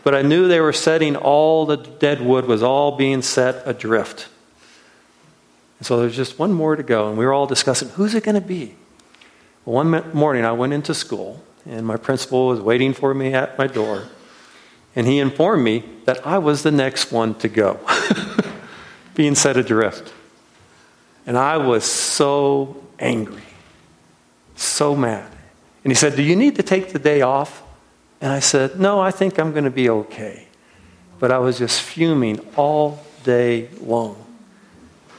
But 0.03 0.15
I 0.15 0.21
knew 0.21 0.47
they 0.47 0.61
were 0.61 0.73
setting 0.73 1.15
all 1.15 1.65
the 1.65 1.77
dead 1.77 2.21
wood 2.21 2.45
was 2.45 2.63
all 2.63 2.95
being 2.95 3.21
set 3.21 3.63
adrift. 3.67 4.27
And 5.79 5.85
so 5.85 5.99
there's 5.99 6.15
just 6.15 6.37
one 6.37 6.53
more 6.53 6.75
to 6.75 6.83
go. 6.83 7.09
And 7.09 7.17
we 7.17 7.25
were 7.25 7.33
all 7.33 7.47
discussing 7.47 7.89
who's 7.89 8.13
it 8.13 8.23
going 8.23 8.35
to 8.35 8.41
be? 8.41 8.75
Well, 9.65 9.83
one 9.83 10.13
morning 10.13 10.45
I 10.45 10.51
went 10.51 10.73
into 10.73 10.93
school 10.93 11.43
and 11.65 11.85
my 11.85 11.97
principal 11.97 12.47
was 12.47 12.59
waiting 12.59 12.93
for 12.93 13.13
me 13.13 13.33
at 13.33 13.57
my 13.57 13.67
door. 13.67 14.07
And 14.95 15.07
he 15.07 15.19
informed 15.19 15.63
me 15.63 15.83
that 16.05 16.25
I 16.25 16.37
was 16.37 16.63
the 16.63 16.71
next 16.71 17.11
one 17.11 17.35
to 17.35 17.47
go, 17.47 17.79
being 19.15 19.35
set 19.35 19.57
adrift. 19.57 20.13
And 21.25 21.37
I 21.37 21.57
was 21.57 21.85
so 21.85 22.83
angry, 22.99 23.43
so 24.61 24.95
mad. 24.95 25.31
And 25.83 25.91
he 25.91 25.95
said, 25.95 26.15
Do 26.15 26.23
you 26.23 26.35
need 26.35 26.55
to 26.55 26.63
take 26.63 26.93
the 26.93 26.99
day 26.99 27.21
off? 27.21 27.63
And 28.19 28.31
I 28.31 28.39
said, 28.39 28.79
No, 28.79 28.99
I 28.99 29.11
think 29.11 29.39
I'm 29.39 29.51
going 29.51 29.63
to 29.63 29.71
be 29.71 29.89
okay. 29.89 30.47
But 31.19 31.31
I 31.31 31.39
was 31.39 31.57
just 31.57 31.81
fuming 31.81 32.39
all 32.55 33.03
day 33.23 33.69
long. 33.81 34.25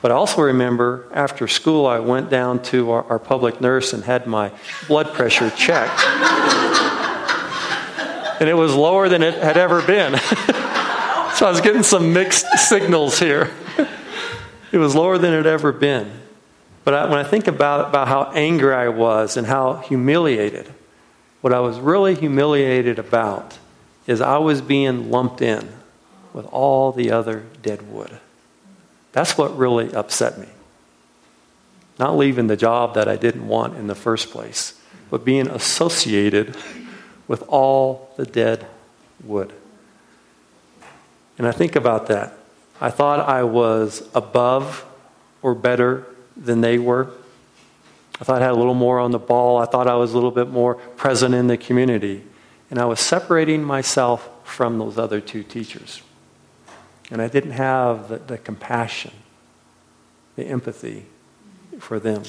But 0.00 0.11
I 0.11 0.15
also 0.15 0.43
remember 0.43 1.06
after 1.15 1.47
school, 1.47 1.87
I 1.87 2.00
went 2.00 2.29
down 2.29 2.62
to 2.65 2.91
our, 2.91 3.05
our 3.05 3.19
public 3.21 3.61
nurse 3.61 3.93
and 3.93 4.03
had 4.03 4.27
my 4.27 4.50
blood 4.89 5.15
pressure 5.15 5.50
checked. 5.50 6.00
and 8.41 8.49
it 8.49 8.55
was 8.55 8.75
lower 8.75 9.09
than 9.09 9.23
it 9.23 9.35
had 9.35 9.56
ever 9.56 9.81
been. 9.81 10.19
so 10.19 11.47
I 11.47 11.50
was 11.50 11.61
getting 11.61 11.85
some 11.85 12.12
mixed 12.12 12.47
signals 12.59 13.21
here. 13.21 13.53
it 14.73 14.79
was 14.79 14.97
lower 14.97 15.19
than 15.19 15.33
it 15.33 15.39
had 15.39 15.47
ever 15.47 15.71
been. 15.71 16.11
But 16.84 16.94
I, 16.94 17.05
when 17.05 17.19
I 17.19 17.25
think 17.25 17.46
about, 17.46 17.88
about 17.88 18.08
how 18.08 18.32
angry 18.34 18.75
I 18.75 18.88
was 18.88 19.37
and 19.37 19.46
how 19.46 19.76
humiliated, 19.76 20.73
what 21.40 21.52
I 21.52 21.61
was 21.61 21.79
really 21.79 22.14
humiliated 22.14 22.98
about 22.98 23.58
is 24.06 24.20
I 24.20 24.39
was 24.39 24.60
being 24.60 25.10
lumped 25.10 25.41
in 25.41 25.69
with 26.32 26.46
all 26.46 26.93
the 26.93 27.10
other 27.10 27.44
dead 27.62 27.93
wood. 27.93 28.19
That's 29.12 29.36
what 29.36 29.56
really 29.56 29.93
upset 29.94 30.39
me. 30.39 30.48
Not 31.98 32.17
leaving 32.17 32.46
the 32.46 32.56
job 32.56 32.94
that 32.94 33.06
I 33.06 33.17
didn't 33.17 33.46
want 33.46 33.77
in 33.77 33.86
the 33.86 33.94
first 33.94 34.31
place, 34.31 34.81
but 35.10 35.24
being 35.24 35.48
associated 35.48 36.56
with 37.29 37.43
all 37.48 38.12
the 38.17 38.24
dead 38.24 38.67
wood. 39.22 39.53
And 41.39 41.46
I 41.46 41.53
think 41.53 41.77
about 41.77 42.06
that. 42.08 42.34
I 42.81 42.91
thought 42.91 43.20
I 43.20 43.44
was 43.44 44.08
above 44.15 44.84
or 45.43 45.55
better 45.55 46.06
than 46.43 46.61
they 46.61 46.79
were. 46.79 47.11
I 48.20 48.25
thought 48.25 48.43
I 48.43 48.44
had 48.44 48.53
a 48.53 48.56
little 48.56 48.75
more 48.75 49.01
on 49.01 49.11
the 49.11 49.19
ball. 49.19 49.58
I 49.58 49.67
thought 49.67 49.89
I 49.89 49.94
was 49.94 50.13
a 50.13 50.15
little 50.15 50.31
bit 50.31 50.49
more 50.49 50.75
present 50.75 51.34
in 51.34 51.46
the 51.46 51.56
community. 51.56 52.22
And 52.70 52.79
I 52.79 52.84
was 52.84 53.01
separating 53.01 53.65
myself 53.65 54.29
from 54.44 54.79
those 54.79 54.99
other 54.99 55.20
two 55.20 55.43
teachers. 55.43 56.03
And 57.11 57.20
I 57.20 57.29
didn't 57.29 57.53
have 57.53 58.08
the, 58.08 58.19
the 58.19 58.39
compassion, 58.39 59.13
the 60.37 60.44
empathy 60.44 61.06
for 61.79 61.99
them. 61.99 62.22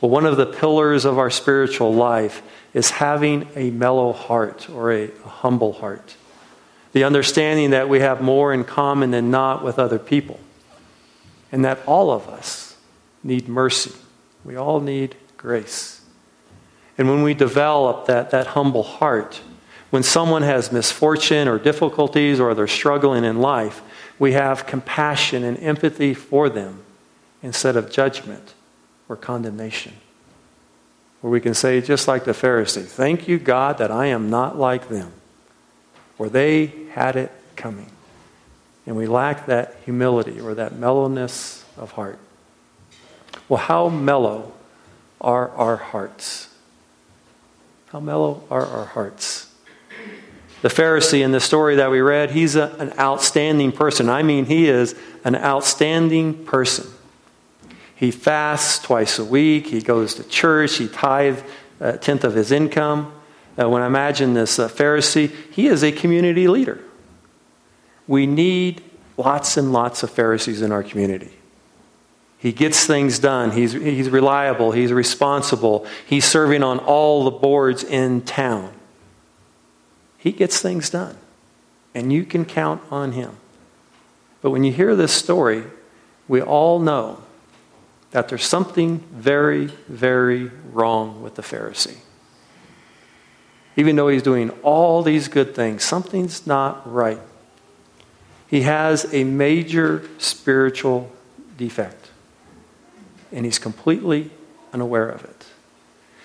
Well, 0.00 0.10
one 0.10 0.26
of 0.26 0.36
the 0.36 0.46
pillars 0.46 1.04
of 1.04 1.18
our 1.18 1.30
spiritual 1.30 1.94
life 1.94 2.42
is 2.74 2.90
having 2.90 3.48
a 3.54 3.70
mellow 3.70 4.12
heart 4.12 4.68
or 4.68 4.90
a, 4.90 5.04
a 5.04 5.28
humble 5.28 5.74
heart. 5.74 6.16
The 6.92 7.04
understanding 7.04 7.70
that 7.70 7.88
we 7.88 8.00
have 8.00 8.20
more 8.20 8.52
in 8.52 8.64
common 8.64 9.12
than 9.12 9.30
not 9.30 9.62
with 9.62 9.78
other 9.78 9.98
people. 9.98 10.40
And 11.52 11.64
that 11.64 11.78
all 11.86 12.10
of 12.10 12.28
us 12.28 12.71
need 13.22 13.48
mercy. 13.48 13.92
We 14.44 14.56
all 14.56 14.80
need 14.80 15.16
grace. 15.36 16.00
And 16.98 17.08
when 17.08 17.22
we 17.22 17.34
develop 17.34 18.06
that, 18.06 18.30
that 18.30 18.48
humble 18.48 18.82
heart, 18.82 19.40
when 19.90 20.02
someone 20.02 20.42
has 20.42 20.72
misfortune 20.72 21.48
or 21.48 21.58
difficulties 21.58 22.40
or 22.40 22.54
they're 22.54 22.66
struggling 22.66 23.24
in 23.24 23.40
life, 23.40 23.82
we 24.18 24.32
have 24.32 24.66
compassion 24.66 25.44
and 25.44 25.58
empathy 25.58 26.14
for 26.14 26.48
them 26.48 26.82
instead 27.42 27.76
of 27.76 27.90
judgment 27.90 28.54
or 29.08 29.16
condemnation. 29.16 29.92
Where 31.20 31.30
we 31.30 31.40
can 31.40 31.54
say, 31.54 31.80
just 31.80 32.08
like 32.08 32.24
the 32.24 32.32
Pharisee, 32.32 32.84
Thank 32.84 33.28
you, 33.28 33.38
God, 33.38 33.78
that 33.78 33.90
I 33.90 34.06
am 34.06 34.30
not 34.30 34.58
like 34.58 34.88
them. 34.88 35.12
For 36.16 36.28
they 36.28 36.66
had 36.92 37.16
it 37.16 37.30
coming. 37.56 37.90
And 38.86 38.96
we 38.96 39.06
lack 39.06 39.46
that 39.46 39.76
humility 39.84 40.40
or 40.40 40.54
that 40.54 40.74
mellowness 40.74 41.64
of 41.76 41.92
heart. 41.92 42.18
Well, 43.48 43.60
how 43.60 43.88
mellow 43.88 44.52
are 45.20 45.50
our 45.50 45.76
hearts? 45.76 46.48
How 47.88 48.00
mellow 48.00 48.42
are 48.50 48.66
our 48.66 48.86
hearts? 48.86 49.52
The 50.62 50.68
Pharisee 50.68 51.24
in 51.24 51.32
the 51.32 51.40
story 51.40 51.76
that 51.76 51.90
we 51.90 52.00
read, 52.00 52.30
he's 52.30 52.56
a, 52.56 52.74
an 52.78 52.92
outstanding 52.98 53.72
person. 53.72 54.08
I 54.08 54.22
mean, 54.22 54.46
he 54.46 54.68
is 54.68 54.94
an 55.24 55.34
outstanding 55.34 56.44
person. 56.44 56.86
He 57.94 58.10
fasts 58.10 58.78
twice 58.78 59.18
a 59.18 59.24
week, 59.24 59.66
he 59.66 59.80
goes 59.80 60.14
to 60.14 60.24
church, 60.24 60.76
he 60.76 60.88
tithes 60.88 61.42
a 61.80 61.98
tenth 61.98 62.24
of 62.24 62.34
his 62.34 62.52
income. 62.52 63.12
Uh, 63.60 63.68
when 63.68 63.82
I 63.82 63.86
imagine 63.86 64.34
this 64.34 64.58
uh, 64.58 64.68
Pharisee, 64.68 65.32
he 65.50 65.66
is 65.66 65.84
a 65.84 65.92
community 65.92 66.48
leader. 66.48 66.80
We 68.06 68.26
need 68.26 68.82
lots 69.16 69.56
and 69.56 69.72
lots 69.72 70.02
of 70.02 70.10
Pharisees 70.10 70.62
in 70.62 70.72
our 70.72 70.82
community. 70.82 71.32
He 72.42 72.52
gets 72.52 72.84
things 72.84 73.20
done. 73.20 73.52
He's, 73.52 73.72
he's 73.72 74.10
reliable. 74.10 74.72
He's 74.72 74.92
responsible. 74.92 75.86
He's 76.04 76.24
serving 76.24 76.64
on 76.64 76.80
all 76.80 77.22
the 77.22 77.30
boards 77.30 77.84
in 77.84 78.22
town. 78.22 78.74
He 80.18 80.32
gets 80.32 80.60
things 80.60 80.90
done. 80.90 81.16
And 81.94 82.12
you 82.12 82.24
can 82.24 82.44
count 82.44 82.82
on 82.90 83.12
him. 83.12 83.36
But 84.40 84.50
when 84.50 84.64
you 84.64 84.72
hear 84.72 84.96
this 84.96 85.12
story, 85.12 85.62
we 86.26 86.42
all 86.42 86.80
know 86.80 87.22
that 88.10 88.28
there's 88.28 88.44
something 88.44 88.98
very, 89.12 89.66
very 89.86 90.50
wrong 90.72 91.22
with 91.22 91.36
the 91.36 91.42
Pharisee. 91.42 91.98
Even 93.76 93.94
though 93.94 94.08
he's 94.08 94.22
doing 94.24 94.50
all 94.64 95.04
these 95.04 95.28
good 95.28 95.54
things, 95.54 95.84
something's 95.84 96.44
not 96.44 96.92
right. 96.92 97.20
He 98.48 98.62
has 98.62 99.14
a 99.14 99.22
major 99.22 100.02
spiritual 100.18 101.12
defect, 101.56 102.01
and 103.32 103.44
he's 103.44 103.58
completely 103.58 104.30
unaware 104.72 105.08
of 105.08 105.24
it. 105.24 105.46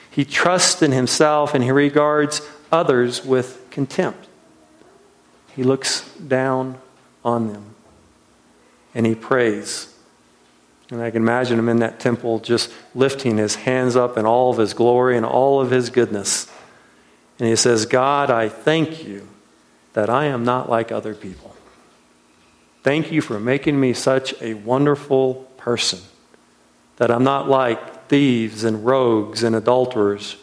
He 0.10 0.26
trusts 0.26 0.82
in 0.82 0.92
himself 0.92 1.54
and 1.54 1.64
he 1.64 1.72
regards 1.72 2.42
others 2.72 3.24
with 3.24 3.66
contempt. 3.70 4.28
He 5.56 5.64
looks 5.64 6.10
down 6.16 6.80
on 7.24 7.52
them 7.52 7.76
and 8.94 9.06
he 9.06 9.16
prays. 9.16 9.94
And 10.90 11.02
I 11.02 11.12
can 11.12 11.22
imagine 11.22 11.60
him 11.60 11.70
in 11.70 11.80
that 11.80 12.00
temple 12.00 12.40
just 12.40 12.72
lifting 12.96 13.38
his 13.38 13.56
hands 13.56 13.96
up 13.96 14.18
in 14.18 14.26
all 14.26 14.52
of 14.52 14.58
his 14.58 14.74
glory 14.74 15.18
and 15.18 15.26
all 15.26 15.60
of 15.60 15.70
his 15.70 15.90
goodness. 15.90 16.50
And 17.40 17.48
he 17.48 17.56
says, 17.56 17.86
God, 17.86 18.32
I 18.32 18.50
thank 18.50 19.04
you 19.06 19.28
that 19.94 20.10
I 20.10 20.26
am 20.26 20.44
not 20.44 20.70
like 20.70 20.92
other 20.92 21.14
people. 21.14 21.56
Thank 22.84 23.12
you 23.12 23.22
for 23.22 23.40
making 23.40 23.80
me 23.80 23.94
such 23.94 24.40
a 24.42 24.54
wonderful 24.54 25.46
person, 25.58 26.00
that 26.98 27.12
I'm 27.12 27.24
not 27.24 27.48
like 27.48 28.08
thieves 28.08 28.64
and 28.64 28.86
rogues 28.86 29.44
and 29.44 29.56
adulterers, 29.56 30.38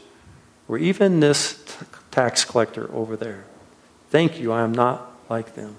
or 0.68 0.78
even 0.78 1.20
this 1.20 1.62
t- 1.64 1.86
tax 2.10 2.44
collector 2.44 2.92
over 2.94 3.16
there. 3.16 3.44
Thank 4.10 4.38
you, 4.40 4.52
I 4.52 4.62
am 4.62 4.72
not 4.72 5.10
like 5.28 5.54
them. 5.54 5.76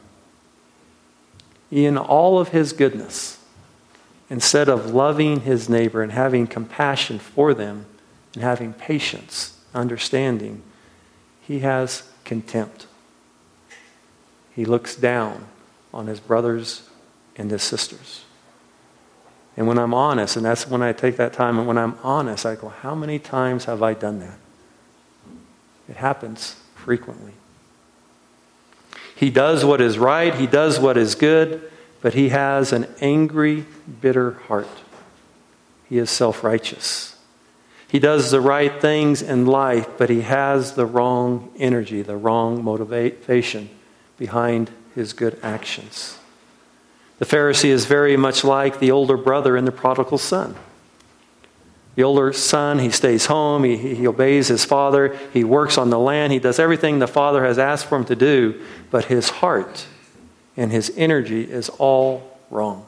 In 1.71 1.97
all 1.97 2.39
of 2.39 2.49
his 2.49 2.73
goodness, 2.73 3.39
instead 4.29 4.69
of 4.69 4.93
loving 4.93 5.41
his 5.41 5.69
neighbor 5.69 6.01
and 6.01 6.11
having 6.11 6.47
compassion 6.47 7.19
for 7.19 7.53
them 7.53 7.85
and 8.33 8.43
having 8.43 8.73
patience, 8.73 9.57
understanding, 9.73 10.61
he 11.41 11.59
has 11.59 12.03
contempt. 12.23 12.87
He 14.53 14.65
looks 14.65 14.95
down 14.95 15.45
on 15.93 16.07
his 16.07 16.19
brothers 16.19 16.89
and 17.35 17.51
his 17.51 17.63
sisters. 17.63 18.23
And 19.57 19.67
when 19.67 19.77
I'm 19.77 19.93
honest, 19.93 20.35
and 20.35 20.45
that's 20.45 20.67
when 20.67 20.81
I 20.81 20.91
take 20.91 21.15
that 21.17 21.33
time, 21.33 21.57
and 21.57 21.67
when 21.67 21.77
I'm 21.77 21.97
honest, 22.03 22.45
I 22.45 22.55
go, 22.55 22.69
How 22.69 22.93
many 22.93 23.19
times 23.19 23.65
have 23.65 23.81
I 23.81 23.93
done 23.93 24.19
that? 24.19 24.37
It 25.87 25.97
happens 25.97 26.55
frequently. 26.75 27.33
He 29.15 29.29
does 29.29 29.63
what 29.63 29.79
is 29.79 29.97
right, 29.97 30.35
he 30.35 30.47
does 30.47 30.79
what 30.79 30.97
is 30.97 31.15
good, 31.15 31.71
but 32.01 32.13
he 32.13 32.29
has 32.29 32.73
an 32.73 32.87
angry, 32.99 33.65
bitter 34.01 34.31
heart. 34.31 34.67
He 35.87 35.97
is 35.97 36.09
self 36.09 36.43
righteous. 36.43 37.15
He 37.87 37.99
does 37.99 38.29
the 38.31 38.41
right 38.41 38.81
things 38.81 39.21
in 39.21 39.45
life, 39.45 39.87
but 39.97 40.09
he 40.09 40.21
has 40.21 40.73
the 40.73 40.85
wrong 40.85 41.53
energy, 41.57 42.01
the 42.01 42.17
wrong 42.17 42.61
motivation 42.61 43.69
behind 44.17 44.69
his 44.95 45.13
good 45.13 45.39
actions. 45.41 46.17
The 47.19 47.25
Pharisee 47.25 47.69
is 47.69 47.85
very 47.85 48.17
much 48.17 48.43
like 48.43 48.79
the 48.79 48.91
older 48.91 49.17
brother 49.17 49.55
in 49.55 49.65
the 49.65 49.71
prodigal 49.71 50.17
son. 50.17 50.55
The 51.95 52.03
older 52.03 52.33
son, 52.33 52.79
he 52.79 52.89
stays 52.89 53.27
home, 53.27 53.63
he, 53.63 53.95
he 53.95 54.05
obeys 54.05 54.49
his 54.49 54.65
father, 54.65 55.17
he 55.31 55.45
works 55.45 55.77
on 55.77 55.89
the 55.89 55.99
land, 55.99 56.33
he 56.33 56.39
does 56.39 56.59
everything 56.59 56.99
the 56.99 57.07
father 57.07 57.45
has 57.45 57.57
asked 57.57 57.85
for 57.85 57.97
him 57.97 58.05
to 58.05 58.15
do, 58.17 58.61
but 58.91 59.05
his 59.05 59.29
heart 59.29 59.87
and 60.57 60.73
his 60.73 60.91
energy 60.97 61.43
is 61.43 61.69
all 61.69 62.37
wrong 62.51 62.85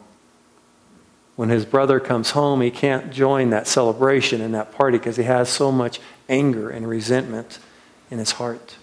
when 1.37 1.49
his 1.49 1.65
brother 1.65 1.99
comes 1.99 2.31
home, 2.31 2.61
he 2.61 2.71
can't 2.71 3.13
join 3.13 3.51
that 3.51 3.67
celebration 3.67 4.41
and 4.41 4.55
that 4.55 4.71
party 4.71 4.97
because 4.97 5.17
he 5.17 5.23
has 5.23 5.47
so 5.47 5.71
much 5.71 6.01
anger 6.27 6.69
and 6.71 6.89
resentment 6.89 7.59
in 8.09 8.17
his 8.17 8.31
heart. 8.31 8.75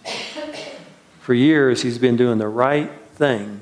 For 1.20 1.34
years, 1.34 1.82
he's 1.82 1.98
been 1.98 2.16
doing 2.16 2.38
the 2.38 2.48
right 2.48 2.92
thing 3.16 3.60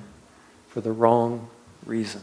for 0.69 0.83
the 0.83 0.93
wrong 0.93 1.49
reason. 1.85 2.23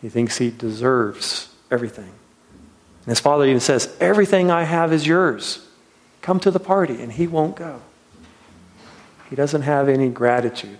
He 0.00 0.08
thinks 0.08 0.38
he 0.38 0.50
deserves 0.50 1.52
everything. 1.70 2.04
And 2.04 3.06
his 3.06 3.20
father 3.20 3.44
even 3.44 3.60
says, 3.60 3.94
Everything 4.00 4.50
I 4.50 4.64
have 4.64 4.92
is 4.92 5.06
yours. 5.06 5.66
Come 6.22 6.40
to 6.40 6.50
the 6.50 6.60
party. 6.60 7.02
And 7.02 7.12
he 7.12 7.26
won't 7.26 7.56
go. 7.56 7.82
He 9.28 9.36
doesn't 9.36 9.62
have 9.62 9.88
any 9.88 10.08
gratitude 10.08 10.78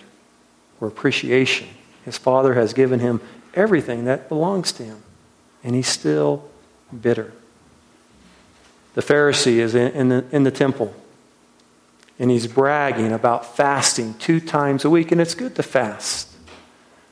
or 0.80 0.88
appreciation. 0.88 1.68
His 2.04 2.18
father 2.18 2.54
has 2.54 2.72
given 2.72 3.00
him 3.00 3.20
everything 3.54 4.04
that 4.04 4.28
belongs 4.28 4.72
to 4.72 4.84
him. 4.84 5.02
And 5.62 5.74
he's 5.74 5.88
still 5.88 6.48
bitter. 7.00 7.32
The 8.94 9.02
Pharisee 9.02 9.58
is 9.58 9.74
in, 9.74 10.08
the, 10.08 10.24
in 10.32 10.42
the 10.42 10.50
temple 10.50 10.94
and 12.20 12.30
he's 12.30 12.46
bragging 12.46 13.12
about 13.12 13.56
fasting 13.56 14.12
two 14.14 14.40
times 14.40 14.84
a 14.84 14.90
week, 14.90 15.10
and 15.10 15.20
it's 15.22 15.34
good 15.34 15.56
to 15.56 15.62
fast. 15.62 16.29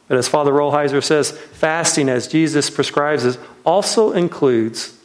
But 0.08 0.16
as 0.16 0.26
Father 0.26 0.52
Rolheiser 0.52 1.04
says, 1.04 1.30
fasting, 1.30 2.08
as 2.08 2.26
Jesus 2.26 2.70
prescribes 2.70 3.38
also 3.64 4.12
includes 4.12 4.98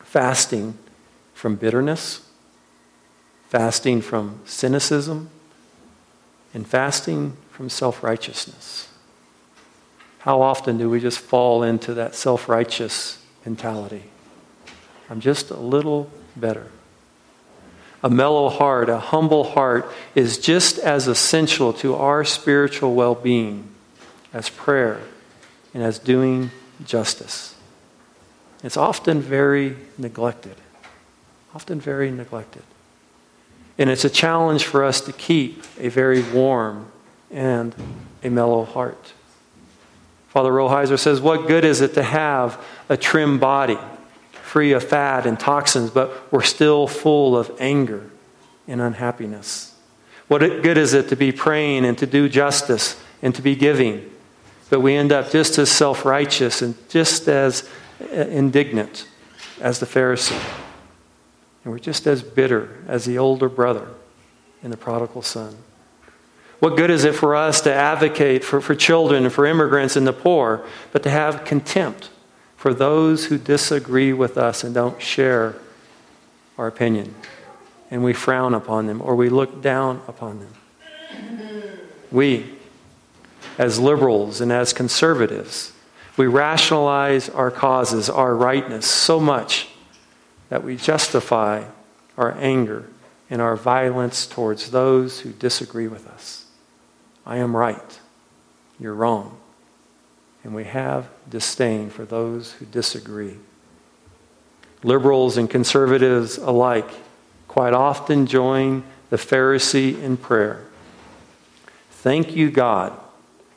fasting 0.00 0.76
from 1.32 1.54
bitterness, 1.54 2.28
fasting 3.48 4.00
from 4.02 4.40
cynicism, 4.44 5.30
and 6.52 6.66
fasting 6.66 7.36
from 7.50 7.68
self 7.70 8.02
righteousness. 8.02 8.88
How 10.18 10.42
often 10.42 10.76
do 10.76 10.90
we 10.90 11.00
just 11.00 11.20
fall 11.20 11.62
into 11.62 11.94
that 11.94 12.16
self 12.16 12.48
righteous 12.48 13.18
mentality? 13.46 14.04
I'm 15.08 15.20
just 15.20 15.50
a 15.50 15.56
little 15.56 16.10
better. 16.34 16.66
A 18.02 18.10
mellow 18.10 18.48
heart, 18.48 18.88
a 18.88 18.98
humble 18.98 19.44
heart, 19.44 19.88
is 20.16 20.38
just 20.38 20.78
as 20.80 21.06
essential 21.06 21.72
to 21.74 21.94
our 21.94 22.24
spiritual 22.24 22.94
well 22.96 23.14
being 23.14 23.71
as 24.32 24.48
prayer 24.48 25.00
and 25.74 25.82
as 25.82 25.98
doing 25.98 26.50
justice. 26.84 27.54
It's 28.62 28.76
often 28.76 29.20
very 29.20 29.76
neglected. 29.98 30.56
Often 31.54 31.80
very 31.80 32.10
neglected. 32.10 32.62
And 33.78 33.90
it's 33.90 34.04
a 34.04 34.10
challenge 34.10 34.64
for 34.64 34.84
us 34.84 35.00
to 35.02 35.12
keep 35.12 35.64
a 35.78 35.88
very 35.88 36.22
warm 36.22 36.90
and 37.30 37.74
a 38.22 38.30
mellow 38.30 38.64
heart. 38.64 39.12
Father 40.28 40.50
Rolheiser 40.50 40.98
says, 40.98 41.20
What 41.20 41.46
good 41.46 41.64
is 41.64 41.80
it 41.80 41.94
to 41.94 42.02
have 42.02 42.62
a 42.88 42.96
trim 42.96 43.38
body, 43.38 43.78
free 44.32 44.72
of 44.72 44.84
fat 44.84 45.26
and 45.26 45.38
toxins, 45.38 45.90
but 45.90 46.32
we're 46.32 46.42
still 46.42 46.86
full 46.86 47.36
of 47.36 47.50
anger 47.58 48.10
and 48.68 48.80
unhappiness? 48.80 49.74
What 50.28 50.40
good 50.40 50.78
is 50.78 50.94
it 50.94 51.08
to 51.08 51.16
be 51.16 51.32
praying 51.32 51.84
and 51.84 51.98
to 51.98 52.06
do 52.06 52.28
justice 52.28 52.98
and 53.20 53.34
to 53.34 53.42
be 53.42 53.54
giving, 53.54 54.10
but 54.72 54.80
we 54.80 54.94
end 54.94 55.12
up 55.12 55.30
just 55.30 55.58
as 55.58 55.70
self 55.70 56.06
righteous 56.06 56.62
and 56.62 56.74
just 56.88 57.28
as 57.28 57.68
indignant 58.10 59.06
as 59.60 59.80
the 59.80 59.84
Pharisee? 59.84 60.42
And 61.62 61.74
we're 61.74 61.78
just 61.78 62.06
as 62.06 62.22
bitter 62.22 62.82
as 62.88 63.04
the 63.04 63.18
older 63.18 63.50
brother 63.50 63.86
in 64.62 64.70
the 64.70 64.78
prodigal 64.78 65.20
son. 65.20 65.54
What 66.58 66.78
good 66.78 66.88
is 66.88 67.04
it 67.04 67.14
for 67.14 67.36
us 67.36 67.60
to 67.60 67.74
advocate 67.74 68.44
for, 68.44 68.62
for 68.62 68.74
children 68.74 69.24
and 69.24 69.32
for 69.32 69.44
immigrants 69.44 69.94
and 69.94 70.06
the 70.06 70.12
poor, 70.14 70.64
but 70.90 71.02
to 71.02 71.10
have 71.10 71.44
contempt 71.44 72.08
for 72.56 72.72
those 72.72 73.26
who 73.26 73.36
disagree 73.36 74.14
with 74.14 74.38
us 74.38 74.64
and 74.64 74.74
don't 74.74 75.02
share 75.02 75.54
our 76.56 76.66
opinion? 76.66 77.14
And 77.90 78.02
we 78.02 78.14
frown 78.14 78.54
upon 78.54 78.86
them 78.86 79.02
or 79.02 79.16
we 79.16 79.28
look 79.28 79.60
down 79.60 80.00
upon 80.08 80.38
them. 80.38 80.54
We, 82.10 82.54
as 83.58 83.78
liberals 83.78 84.40
and 84.40 84.52
as 84.52 84.72
conservatives, 84.72 85.72
We 86.16 86.26
rationalize 86.26 87.28
our 87.30 87.50
causes, 87.50 88.10
our 88.10 88.34
rightness, 88.34 88.86
so 88.86 89.18
much 89.18 89.68
that 90.50 90.62
we 90.62 90.76
justify 90.76 91.64
our 92.18 92.36
anger 92.38 92.84
and 93.30 93.40
our 93.40 93.56
violence 93.56 94.26
towards 94.26 94.70
those 94.70 95.20
who 95.20 95.32
disagree 95.32 95.88
with 95.88 96.06
us. 96.06 96.44
I 97.24 97.38
am 97.38 97.56
right. 97.56 98.00
You're 98.78 98.94
wrong. 98.94 99.38
And 100.44 100.54
we 100.54 100.64
have 100.64 101.08
disdain 101.30 101.88
for 101.88 102.04
those 102.04 102.52
who 102.52 102.66
disagree. 102.66 103.38
Liberals 104.82 105.36
and 105.38 105.48
conservatives 105.48 106.36
alike 106.36 106.90
quite 107.48 107.72
often 107.72 108.26
join 108.26 108.82
the 109.08 109.16
Pharisee 109.16 110.02
in 110.02 110.16
prayer. 110.16 110.66
Thank 111.90 112.34
you, 112.34 112.50
God, 112.50 112.98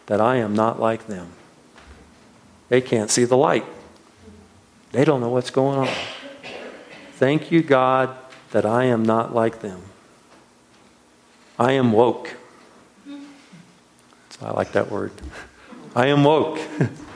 that 0.07 0.21
I 0.21 0.37
am 0.37 0.55
not 0.55 0.79
like 0.79 1.07
them. 1.07 1.31
They 2.69 2.81
can't 2.81 3.09
see 3.09 3.25
the 3.25 3.37
light, 3.37 3.65
they 4.91 5.05
don't 5.05 5.21
know 5.21 5.29
what's 5.29 5.49
going 5.51 5.79
on. 5.79 5.89
Thank 7.13 7.51
you, 7.51 7.61
God, 7.61 8.15
that 8.51 8.65
I 8.65 8.85
am 8.85 9.03
not 9.03 9.33
like 9.33 9.61
them. 9.61 9.81
I 11.57 11.73
am 11.73 11.91
woke. 11.93 12.35
I 14.41 14.51
like 14.51 14.73
that 14.73 14.91
word. 14.91 15.11
I 15.95 16.07
am 16.07 16.23
woke. 16.25 16.59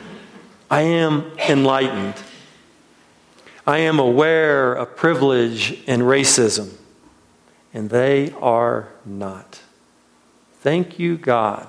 I 0.72 0.82
am 0.82 1.32
enlightened. 1.50 2.16
I 3.68 3.80
am 3.80 4.00
aware 4.00 4.74
of 4.74 4.96
privilege 4.96 5.84
and 5.86 6.02
racism, 6.04 6.74
and 7.74 7.90
they 7.90 8.32
are 8.42 8.90
not. 9.06 9.60
Thank 10.62 10.98
you, 10.98 11.18
God, 11.18 11.68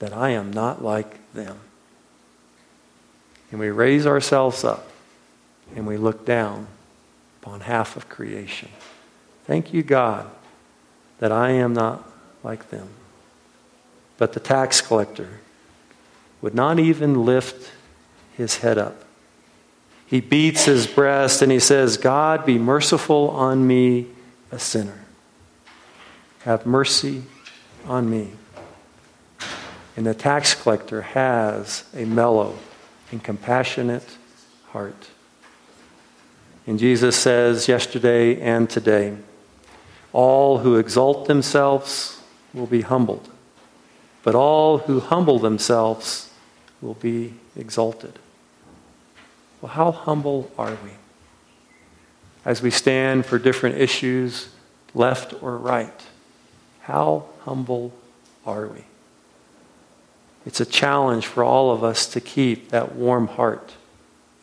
that 0.00 0.12
I 0.12 0.30
am 0.30 0.52
not 0.52 0.82
like 0.82 1.32
them. 1.32 1.58
And 3.50 3.60
we 3.60 3.70
raise 3.70 4.06
ourselves 4.06 4.64
up 4.64 4.88
and 5.76 5.86
we 5.86 5.96
look 5.96 6.26
down 6.26 6.66
upon 7.40 7.60
half 7.60 7.96
of 7.96 8.08
creation. 8.08 8.68
Thank 9.44 9.72
you, 9.72 9.82
God, 9.82 10.28
that 11.18 11.32
I 11.32 11.50
am 11.50 11.72
not 11.72 12.08
like 12.42 12.70
them. 12.70 12.88
But 14.18 14.32
the 14.32 14.40
tax 14.40 14.80
collector 14.80 15.40
would 16.40 16.54
not 16.54 16.78
even 16.78 17.24
lift 17.24 17.72
his 18.36 18.58
head 18.58 18.78
up. 18.78 19.04
He 20.06 20.20
beats 20.20 20.64
his 20.64 20.86
breast 20.86 21.42
and 21.42 21.52
he 21.52 21.60
says, 21.60 21.96
God, 21.96 22.44
be 22.44 22.58
merciful 22.58 23.30
on 23.30 23.66
me, 23.66 24.06
a 24.50 24.58
sinner. 24.58 25.04
Have 26.40 26.66
mercy 26.66 27.22
on 27.86 28.10
me. 28.10 28.30
And 29.96 30.06
the 30.06 30.14
tax 30.14 30.54
collector 30.54 31.02
has 31.02 31.84
a 31.94 32.04
mellow 32.04 32.56
and 33.10 33.22
compassionate 33.22 34.16
heart. 34.68 35.08
And 36.66 36.78
Jesus 36.78 37.16
says 37.16 37.68
yesterday 37.68 38.40
and 38.40 38.70
today, 38.70 39.16
all 40.12 40.58
who 40.58 40.76
exalt 40.76 41.26
themselves 41.26 42.20
will 42.54 42.66
be 42.66 42.82
humbled, 42.82 43.28
but 44.22 44.34
all 44.34 44.78
who 44.78 45.00
humble 45.00 45.38
themselves 45.38 46.32
will 46.80 46.94
be 46.94 47.34
exalted. 47.56 48.18
Well, 49.60 49.72
how 49.72 49.92
humble 49.92 50.50
are 50.56 50.76
we? 50.82 50.90
As 52.44 52.62
we 52.62 52.70
stand 52.70 53.26
for 53.26 53.38
different 53.38 53.76
issues, 53.76 54.48
left 54.94 55.34
or 55.42 55.56
right, 55.56 56.02
how 56.80 57.26
humble 57.44 57.92
are 58.46 58.66
we? 58.66 58.84
It's 60.46 60.60
a 60.60 60.66
challenge 60.66 61.26
for 61.26 61.44
all 61.44 61.70
of 61.70 61.84
us 61.84 62.06
to 62.08 62.20
keep 62.20 62.70
that 62.70 62.94
warm 62.94 63.28
heart 63.28 63.74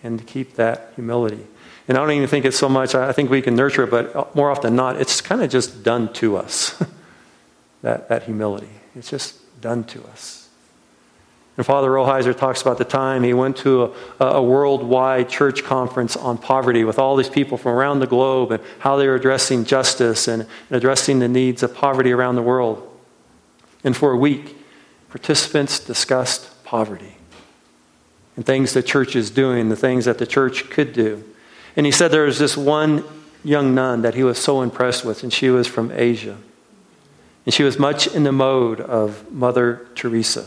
and 0.03 0.19
to 0.19 0.25
keep 0.25 0.55
that 0.55 0.91
humility. 0.95 1.45
And 1.87 1.97
I 1.97 2.01
don't 2.01 2.11
even 2.11 2.27
think 2.27 2.45
it's 2.45 2.57
so 2.57 2.69
much, 2.69 2.95
I 2.95 3.11
think 3.13 3.29
we 3.29 3.41
can 3.41 3.55
nurture 3.55 3.83
it, 3.83 3.91
but 3.91 4.15
uh, 4.15 4.25
more 4.33 4.51
often 4.51 4.75
not, 4.75 4.99
it's 4.99 5.21
kind 5.21 5.41
of 5.41 5.49
just 5.49 5.83
done 5.83 6.11
to 6.13 6.37
us. 6.37 6.81
that, 7.81 8.09
that 8.09 8.23
humility. 8.23 8.69
It's 8.95 9.09
just 9.09 9.61
done 9.61 9.83
to 9.85 10.03
us. 10.05 10.49
And 11.55 11.65
Father 11.65 11.89
Rolheiser 11.89 12.37
talks 12.37 12.61
about 12.61 12.77
the 12.77 12.85
time 12.85 13.23
he 13.23 13.33
went 13.33 13.57
to 13.57 13.95
a, 14.19 14.25
a, 14.25 14.43
worldwide 14.43 15.27
church 15.27 15.63
conference 15.63 16.15
on 16.15 16.37
poverty 16.37 16.83
with 16.83 16.99
all 16.99 17.15
these 17.15 17.29
people 17.29 17.57
from 17.57 17.71
around 17.71 17.99
the 17.99 18.07
globe 18.07 18.51
and 18.51 18.63
how 18.79 18.95
they 18.95 19.07
were 19.07 19.15
addressing 19.15 19.65
justice 19.65 20.27
and, 20.27 20.43
and 20.43 20.77
addressing 20.77 21.17
the 21.17 21.27
needs 21.27 21.63
of 21.63 21.73
poverty 21.73 22.11
around 22.11 22.35
the 22.35 22.43
world. 22.43 22.83
And 23.83 23.97
for 23.97 24.11
a 24.11 24.17
week, 24.17 24.56
participants 25.17 25.79
discussed 25.79 26.63
poverty 26.63 27.17
and 28.35 28.45
things 28.45 28.73
the 28.73 28.83
church 28.83 29.15
is 29.15 29.31
doing, 29.31 29.69
the 29.69 29.75
things 29.75 30.05
that 30.05 30.19
the 30.19 30.27
church 30.27 30.69
could 30.69 30.93
do. 30.93 31.23
And 31.75 31.87
he 31.87 31.91
said 31.91 32.11
there 32.11 32.25
was 32.25 32.37
this 32.37 32.55
one 32.55 33.03
young 33.43 33.73
nun 33.73 34.03
that 34.03 34.13
he 34.13 34.23
was 34.23 34.37
so 34.37 34.61
impressed 34.61 35.03
with, 35.03 35.23
and 35.23 35.33
she 35.33 35.49
was 35.49 35.65
from 35.65 35.91
Asia. 35.91 36.37
And 37.45 37.53
she 37.53 37.63
was 37.63 37.79
much 37.79 38.05
in 38.05 38.25
the 38.25 38.31
mode 38.31 38.79
of 38.79 39.31
Mother 39.31 39.87
Teresa. 39.95 40.45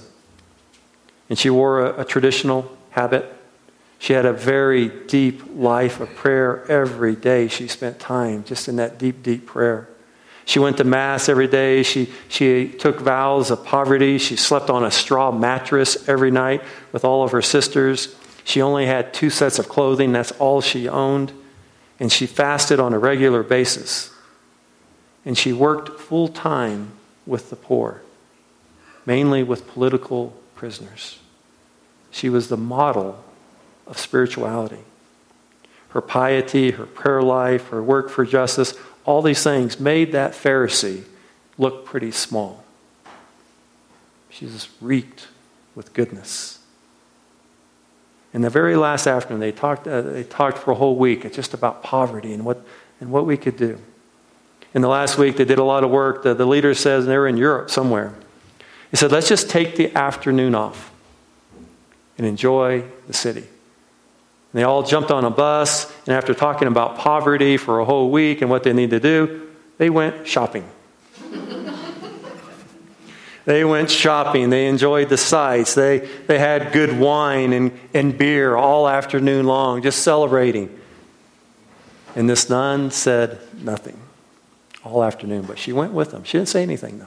And 1.29 1.37
she 1.37 1.51
wore 1.51 1.85
a, 1.85 2.03
a 2.03 2.05
traditional 2.05 2.71
habit. 2.91 3.27
She 3.99 4.13
had 4.13 4.25
a 4.25 4.33
very 4.33 4.89
deep 4.89 5.43
life 5.53 5.99
of 5.99 6.15
prayer 6.15 6.65
every 6.71 7.17
day. 7.17 7.49
She 7.49 7.67
spent 7.67 7.99
time 7.99 8.45
just 8.45 8.69
in 8.69 8.77
that 8.77 8.99
deep, 8.99 9.25
deep 9.25 9.47
prayer. 9.47 9.89
She 10.44 10.59
went 10.59 10.79
to 10.79 10.85
Mass 10.85 11.29
every 11.29 11.46
day. 11.46 11.83
She, 11.83 12.11
she 12.29 12.68
took 12.68 13.00
vows 13.00 13.50
of 13.50 13.64
poverty. 13.64 14.18
She 14.18 14.37
slept 14.37 14.70
on 14.70 14.85
a 14.85 14.90
straw 14.90 15.31
mattress 15.31 16.09
every 16.09 16.31
night 16.31 16.62
with 16.92 17.05
all 17.05 17.22
of 17.22 17.33
her 17.33 17.42
sisters. 17.42 18.16
She 18.44 18.61
only 18.61 18.87
had 18.87 19.14
two 19.14 19.31
sets 19.31 19.59
of 19.59 19.68
clothing, 19.68 20.12
that's 20.12 20.33
all 20.33 20.61
she 20.61 20.88
owned. 20.88 21.33
And 21.98 22.11
she 22.11 22.26
fasted 22.26 22.81
on 22.81 22.94
a 22.94 22.98
regular 22.98 23.42
basis. 23.42 24.11
And 25.24 25.37
she 25.37 25.53
worked 25.53 26.00
full 26.00 26.29
time 26.29 26.92
with 27.26 27.50
the 27.50 27.57
poor, 27.57 28.03
mainly 29.05 29.42
with 29.42 29.68
political 29.68 30.35
prisoners. 30.55 31.18
She 32.11 32.29
was 32.29 32.48
the 32.48 32.57
model 32.57 33.22
of 33.87 33.98
spirituality. 33.98 34.81
Her 35.90 36.00
piety, 36.00 36.70
her 36.72 36.87
prayer 36.87 37.22
life, 37.22 37.68
her 37.68 37.83
work 37.83 38.09
for 38.09 38.24
justice, 38.24 38.74
all 39.11 39.23
these 39.23 39.42
things 39.42 39.81
made 39.81 40.12
that 40.12 40.33
Pharisee 40.33 41.03
look 41.59 41.85
pretty 41.85 42.12
small. 42.12 42.64
She 44.31 44.46
just 44.46 44.70
reeked 44.81 45.27
with 45.75 45.92
goodness. 45.92 46.61
In 48.33 48.42
the 48.42 48.51
very 48.51 48.77
last 48.77 49.09
afternoon, 49.09 49.40
they 49.40 49.51
talked, 49.51 49.88
uh, 49.88 50.03
they 50.03 50.23
talked 50.23 50.59
for 50.59 50.70
a 50.70 50.75
whole 50.77 50.94
week 50.94 51.31
just 51.33 51.53
about 51.53 51.83
poverty 51.83 52.33
and 52.33 52.44
what, 52.44 52.64
and 53.01 53.11
what 53.11 53.27
we 53.27 53.37
could 53.37 53.57
do. 53.57 53.79
In 54.73 54.83
the 54.83 54.88
last 54.88 55.18
week, 55.18 55.37
they 55.37 55.44
did 55.44 55.59
a 55.59 55.64
lot 55.64 55.83
of 55.83 55.90
work. 55.90 56.23
The, 56.23 56.33
the 56.33 56.46
leader 56.46 56.73
says 56.73 57.07
they 57.07 57.18
were 57.18 57.27
in 57.27 57.37
Europe 57.37 57.70
somewhere. 57.70 58.14
He 58.92 58.96
said, 58.96 59.11
let's 59.11 59.29
just 59.29 59.51
take 59.51 59.75
the 59.75 59.92
afternoon 59.96 60.55
off 60.55 60.92
and 62.16 62.27
enjoy 62.27 62.85
the 63.09 63.12
city. 63.12 63.44
And 64.53 64.61
they 64.61 64.65
all 64.65 64.83
jumped 64.83 65.11
on 65.11 65.25
a 65.25 65.31
bus, 65.31 65.93
and 66.07 66.17
after 66.17 66.35
talking 66.35 66.69
about 66.69 66.99
poverty 66.99 67.57
for 67.57 67.79
a 67.79 67.85
whole 67.85 68.11
week 68.11 68.41
and 68.41 68.51
what 68.51 68.65
they 68.65 68.73
need 68.73 68.91
to 68.91 69.01
do, 69.01 69.49
they 69.79 69.91
went 69.91 70.27
shopping. 70.27 70.69
They 73.47 73.65
went 73.65 73.91
shopping. 73.91 74.51
They 74.51 74.67
enjoyed 74.67 75.09
the 75.09 75.17
sights. 75.17 75.75
They, 75.75 76.01
they 76.27 76.39
had 76.39 76.73
good 76.73 77.01
wine 77.01 77.53
and, 77.53 77.73
and 77.95 78.17
beer 78.17 78.55
all 78.55 78.89
afternoon 78.89 79.47
long, 79.47 79.83
just 79.83 80.05
celebrating. 80.05 80.79
And 82.15 82.29
this 82.29 82.51
nun 82.51 82.91
said 82.91 83.41
nothing 83.61 83.99
all 84.85 85.03
afternoon, 85.03 85.47
but 85.47 85.59
she 85.59 85.73
went 85.73 85.93
with 85.93 86.11
them. 86.11 86.25
She 86.25 86.39
didn't 86.39 86.49
say 86.49 86.63
anything, 86.63 86.99
though. 86.99 87.07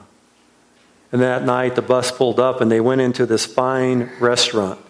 And 1.12 1.22
that 1.22 1.46
night, 1.46 1.76
the 1.76 1.82
bus 1.82 2.12
pulled 2.12 2.40
up 2.40 2.60
and 2.62 2.72
they 2.72 2.82
went 2.82 3.02
into 3.02 3.26
this 3.26 3.46
fine 3.46 4.10
restaurant. 4.20 4.83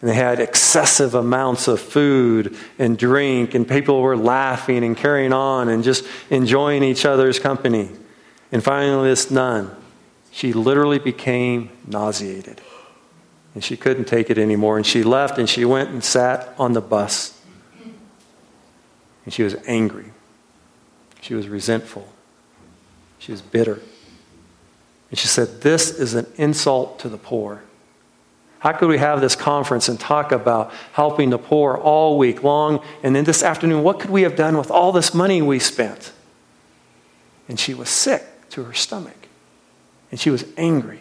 And 0.00 0.10
they 0.10 0.14
had 0.14 0.40
excessive 0.40 1.14
amounts 1.14 1.68
of 1.68 1.80
food 1.80 2.56
and 2.78 2.98
drink, 2.98 3.54
and 3.54 3.66
people 3.66 4.02
were 4.02 4.16
laughing 4.16 4.84
and 4.84 4.96
carrying 4.96 5.32
on 5.32 5.68
and 5.68 5.82
just 5.82 6.04
enjoying 6.28 6.82
each 6.82 7.06
other's 7.06 7.38
company. 7.38 7.90
And 8.52 8.62
finally, 8.62 9.08
this 9.08 9.30
nun 9.30 9.74
she 10.36 10.52
literally 10.52 10.98
became 10.98 11.70
nauseated. 11.86 12.60
And 13.54 13.64
she 13.64 13.74
couldn't 13.74 14.04
take 14.04 14.28
it 14.28 14.36
anymore. 14.36 14.76
And 14.76 14.84
she 14.84 15.02
left 15.02 15.38
and 15.38 15.48
she 15.48 15.64
went 15.64 15.88
and 15.88 16.04
sat 16.04 16.54
on 16.58 16.74
the 16.74 16.82
bus. 16.82 17.40
And 19.24 19.32
she 19.32 19.42
was 19.42 19.56
angry. 19.66 20.12
She 21.22 21.32
was 21.32 21.48
resentful. 21.48 22.06
She 23.18 23.32
was 23.32 23.40
bitter. 23.40 23.80
And 25.08 25.18
she 25.18 25.26
said, 25.26 25.62
This 25.62 25.88
is 25.88 26.12
an 26.12 26.26
insult 26.36 26.98
to 26.98 27.08
the 27.08 27.16
poor. 27.16 27.62
How 28.66 28.72
could 28.72 28.88
we 28.88 28.98
have 28.98 29.20
this 29.20 29.36
conference 29.36 29.88
and 29.88 30.00
talk 30.00 30.32
about 30.32 30.72
helping 30.92 31.30
the 31.30 31.38
poor 31.38 31.76
all 31.76 32.18
week 32.18 32.42
long? 32.42 32.82
And 33.04 33.14
then 33.14 33.22
this 33.22 33.44
afternoon, 33.44 33.84
what 33.84 34.00
could 34.00 34.10
we 34.10 34.22
have 34.22 34.34
done 34.34 34.58
with 34.58 34.72
all 34.72 34.90
this 34.90 35.14
money 35.14 35.40
we 35.40 35.60
spent? 35.60 36.10
And 37.48 37.60
she 37.60 37.74
was 37.74 37.88
sick 37.88 38.24
to 38.50 38.64
her 38.64 38.72
stomach. 38.72 39.28
And 40.10 40.18
she 40.18 40.30
was 40.30 40.44
angry. 40.56 40.98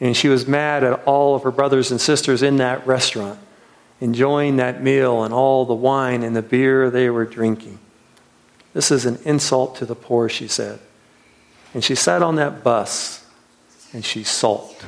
And 0.00 0.16
she 0.16 0.26
was 0.26 0.48
mad 0.48 0.82
at 0.82 1.04
all 1.04 1.36
of 1.36 1.44
her 1.44 1.52
brothers 1.52 1.92
and 1.92 2.00
sisters 2.00 2.42
in 2.42 2.56
that 2.56 2.84
restaurant, 2.88 3.38
enjoying 4.00 4.56
that 4.56 4.82
meal 4.82 5.22
and 5.22 5.32
all 5.32 5.64
the 5.64 5.74
wine 5.74 6.24
and 6.24 6.34
the 6.34 6.42
beer 6.42 6.90
they 6.90 7.08
were 7.08 7.24
drinking. 7.24 7.78
This 8.74 8.90
is 8.90 9.06
an 9.06 9.20
insult 9.24 9.76
to 9.76 9.86
the 9.86 9.94
poor, 9.94 10.28
she 10.28 10.48
said. 10.48 10.80
And 11.72 11.84
she 11.84 11.94
sat 11.94 12.20
on 12.20 12.34
that 12.34 12.64
bus 12.64 13.24
and 13.92 14.04
she 14.04 14.24
sulked 14.24 14.84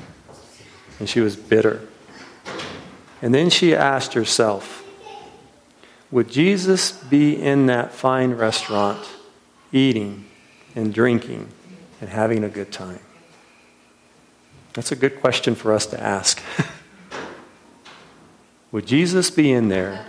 and 0.98 1.08
she 1.08 1.20
was 1.20 1.36
bitter. 1.36 1.80
And 3.22 3.34
then 3.34 3.50
she 3.50 3.74
asked 3.74 4.14
herself, 4.14 4.84
would 6.10 6.30
Jesus 6.30 6.92
be 6.92 7.34
in 7.34 7.66
that 7.66 7.92
fine 7.92 8.34
restaurant 8.34 9.04
eating 9.72 10.26
and 10.76 10.94
drinking 10.94 11.48
and 12.00 12.10
having 12.10 12.44
a 12.44 12.48
good 12.48 12.70
time? 12.70 13.00
That's 14.74 14.92
a 14.92 14.96
good 14.96 15.20
question 15.20 15.54
for 15.54 15.72
us 15.72 15.86
to 15.86 16.00
ask. 16.00 16.42
Would 18.72 18.86
Jesus 18.86 19.30
be 19.30 19.52
in 19.52 19.68
there 19.68 20.04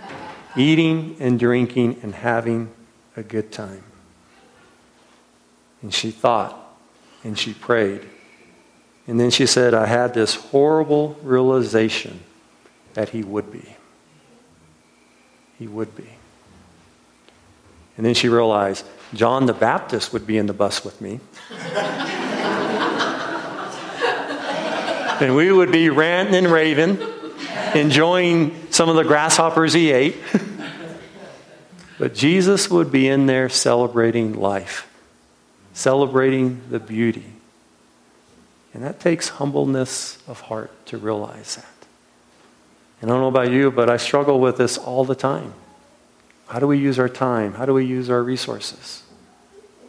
eating 0.56 1.16
and 1.20 1.38
drinking 1.38 2.00
and 2.02 2.14
having 2.14 2.72
a 3.16 3.22
good 3.22 3.52
time? 3.52 3.84
And 5.82 5.94
she 5.94 6.10
thought 6.10 6.76
and 7.22 7.38
she 7.38 7.54
prayed. 7.54 8.08
And 9.06 9.20
then 9.20 9.30
she 9.30 9.46
said, 9.46 9.72
I 9.72 9.86
had 9.86 10.14
this 10.14 10.34
horrible 10.34 11.16
realization 11.22 12.20
that 12.94 13.10
he 13.10 13.22
would 13.22 13.52
be. 13.52 13.76
He 15.58 15.68
would 15.68 15.94
be. 15.96 16.08
And 17.96 18.04
then 18.04 18.14
she 18.14 18.28
realized 18.28 18.84
John 19.14 19.46
the 19.46 19.52
Baptist 19.52 20.12
would 20.12 20.26
be 20.26 20.36
in 20.38 20.46
the 20.46 20.52
bus 20.52 20.84
with 20.84 21.00
me. 21.00 21.20
and 25.20 25.36
we 25.36 25.50
would 25.52 25.72
be 25.72 25.88
ranting 25.88 26.34
and 26.34 26.48
raving, 26.48 26.98
enjoying 27.74 28.70
some 28.70 28.88
of 28.88 28.96
the 28.96 29.04
grasshoppers 29.04 29.72
he 29.72 29.92
ate. 29.92 30.16
but 31.98 32.14
Jesus 32.14 32.68
would 32.68 32.90
be 32.90 33.08
in 33.08 33.26
there 33.26 33.48
celebrating 33.48 34.34
life, 34.34 34.90
celebrating 35.72 36.60
the 36.70 36.80
beauty. 36.80 37.35
And 38.76 38.84
that 38.84 39.00
takes 39.00 39.30
humbleness 39.30 40.18
of 40.28 40.38
heart 40.42 40.70
to 40.88 40.98
realize 40.98 41.56
that. 41.56 41.64
And 43.00 43.10
I 43.10 43.14
don't 43.14 43.22
know 43.22 43.28
about 43.28 43.50
you, 43.50 43.70
but 43.70 43.88
I 43.88 43.96
struggle 43.96 44.38
with 44.38 44.58
this 44.58 44.76
all 44.76 45.02
the 45.02 45.14
time. 45.14 45.54
How 46.48 46.58
do 46.58 46.66
we 46.66 46.76
use 46.76 46.98
our 46.98 47.08
time? 47.08 47.54
How 47.54 47.64
do 47.64 47.72
we 47.72 47.86
use 47.86 48.10
our 48.10 48.22
resources? 48.22 49.02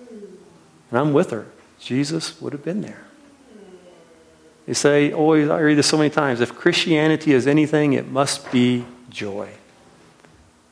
And 0.09 0.97
I'm 0.97 1.11
with 1.11 1.31
her. 1.31 1.47
Jesus 1.81 2.39
would 2.39 2.53
have 2.53 2.63
been 2.63 2.79
there. 2.79 3.03
They 4.65 4.73
say, 4.73 5.11
always, 5.11 5.49
I 5.49 5.59
read 5.59 5.77
this 5.77 5.87
so 5.87 5.97
many 5.97 6.09
times 6.09 6.39
if 6.39 6.55
Christianity 6.55 7.33
is 7.33 7.45
anything, 7.45 7.91
it 7.91 8.07
must 8.07 8.49
be 8.53 8.85
joy. 9.09 9.49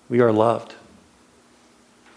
We 0.08 0.22
are 0.22 0.32
loved. 0.32 0.74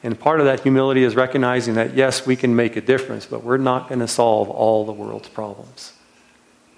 And 0.02 0.18
part 0.18 0.38
of 0.40 0.46
that 0.46 0.61
humility 0.61 1.02
is 1.02 1.16
recognizing 1.16 1.74
that, 1.74 1.94
yes, 1.94 2.24
we 2.24 2.37
can 2.37 2.54
make 2.54 2.76
a 2.76 2.80
difference, 2.80 3.26
but 3.26 3.42
we're 3.42 3.56
not 3.56 3.88
going 3.88 3.98
to 3.98 4.08
solve 4.08 4.48
all 4.48 4.84
the 4.84 4.92
world's 4.92 5.28
problems. 5.28 5.92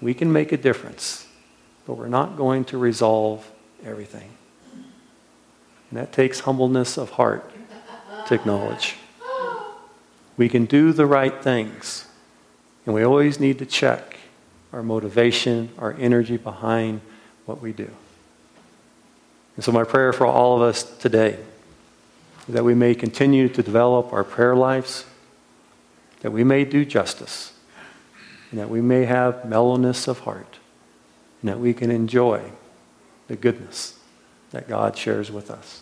We 0.01 0.13
can 0.13 0.33
make 0.33 0.51
a 0.51 0.57
difference, 0.57 1.27
but 1.85 1.93
we're 1.93 2.07
not 2.07 2.35
going 2.35 2.65
to 2.65 2.77
resolve 2.77 3.49
everything. 3.85 4.31
And 4.73 5.99
that 5.99 6.11
takes 6.11 6.41
humbleness 6.41 6.97
of 6.97 7.11
heart 7.11 7.51
to 8.27 8.33
acknowledge. 8.33 8.95
We 10.37 10.49
can 10.49 10.65
do 10.65 10.91
the 10.91 11.05
right 11.05 11.43
things, 11.43 12.07
and 12.85 12.95
we 12.95 13.03
always 13.03 13.39
need 13.39 13.59
to 13.59 13.65
check 13.65 14.17
our 14.73 14.81
motivation, 14.81 15.69
our 15.77 15.93
energy 15.99 16.37
behind 16.37 17.01
what 17.45 17.61
we 17.61 17.73
do. 17.73 17.89
And 19.55 19.65
so, 19.65 19.71
my 19.71 19.83
prayer 19.83 20.13
for 20.13 20.25
all 20.25 20.55
of 20.55 20.61
us 20.63 20.81
today 20.97 21.37
that 22.51 22.63
we 22.63 22.75
may 22.75 22.93
continue 22.93 23.47
to 23.49 23.63
develop 23.63 24.11
our 24.11 24.23
prayer 24.23 24.55
lives, 24.55 25.05
that 26.21 26.31
we 26.31 26.43
may 26.43 26.65
do 26.65 26.85
justice, 26.85 27.53
and 28.49 28.59
that 28.59 28.69
we 28.69 28.81
may 28.81 29.05
have 29.05 29.45
mellowness 29.45 30.07
of 30.07 30.19
heart, 30.19 30.59
and 31.41 31.49
that 31.49 31.59
we 31.59 31.73
can 31.73 31.89
enjoy 31.89 32.51
the 33.27 33.35
goodness 33.35 33.97
that 34.51 34.67
God 34.67 34.97
shares 34.97 35.31
with 35.31 35.49
us. 35.49 35.80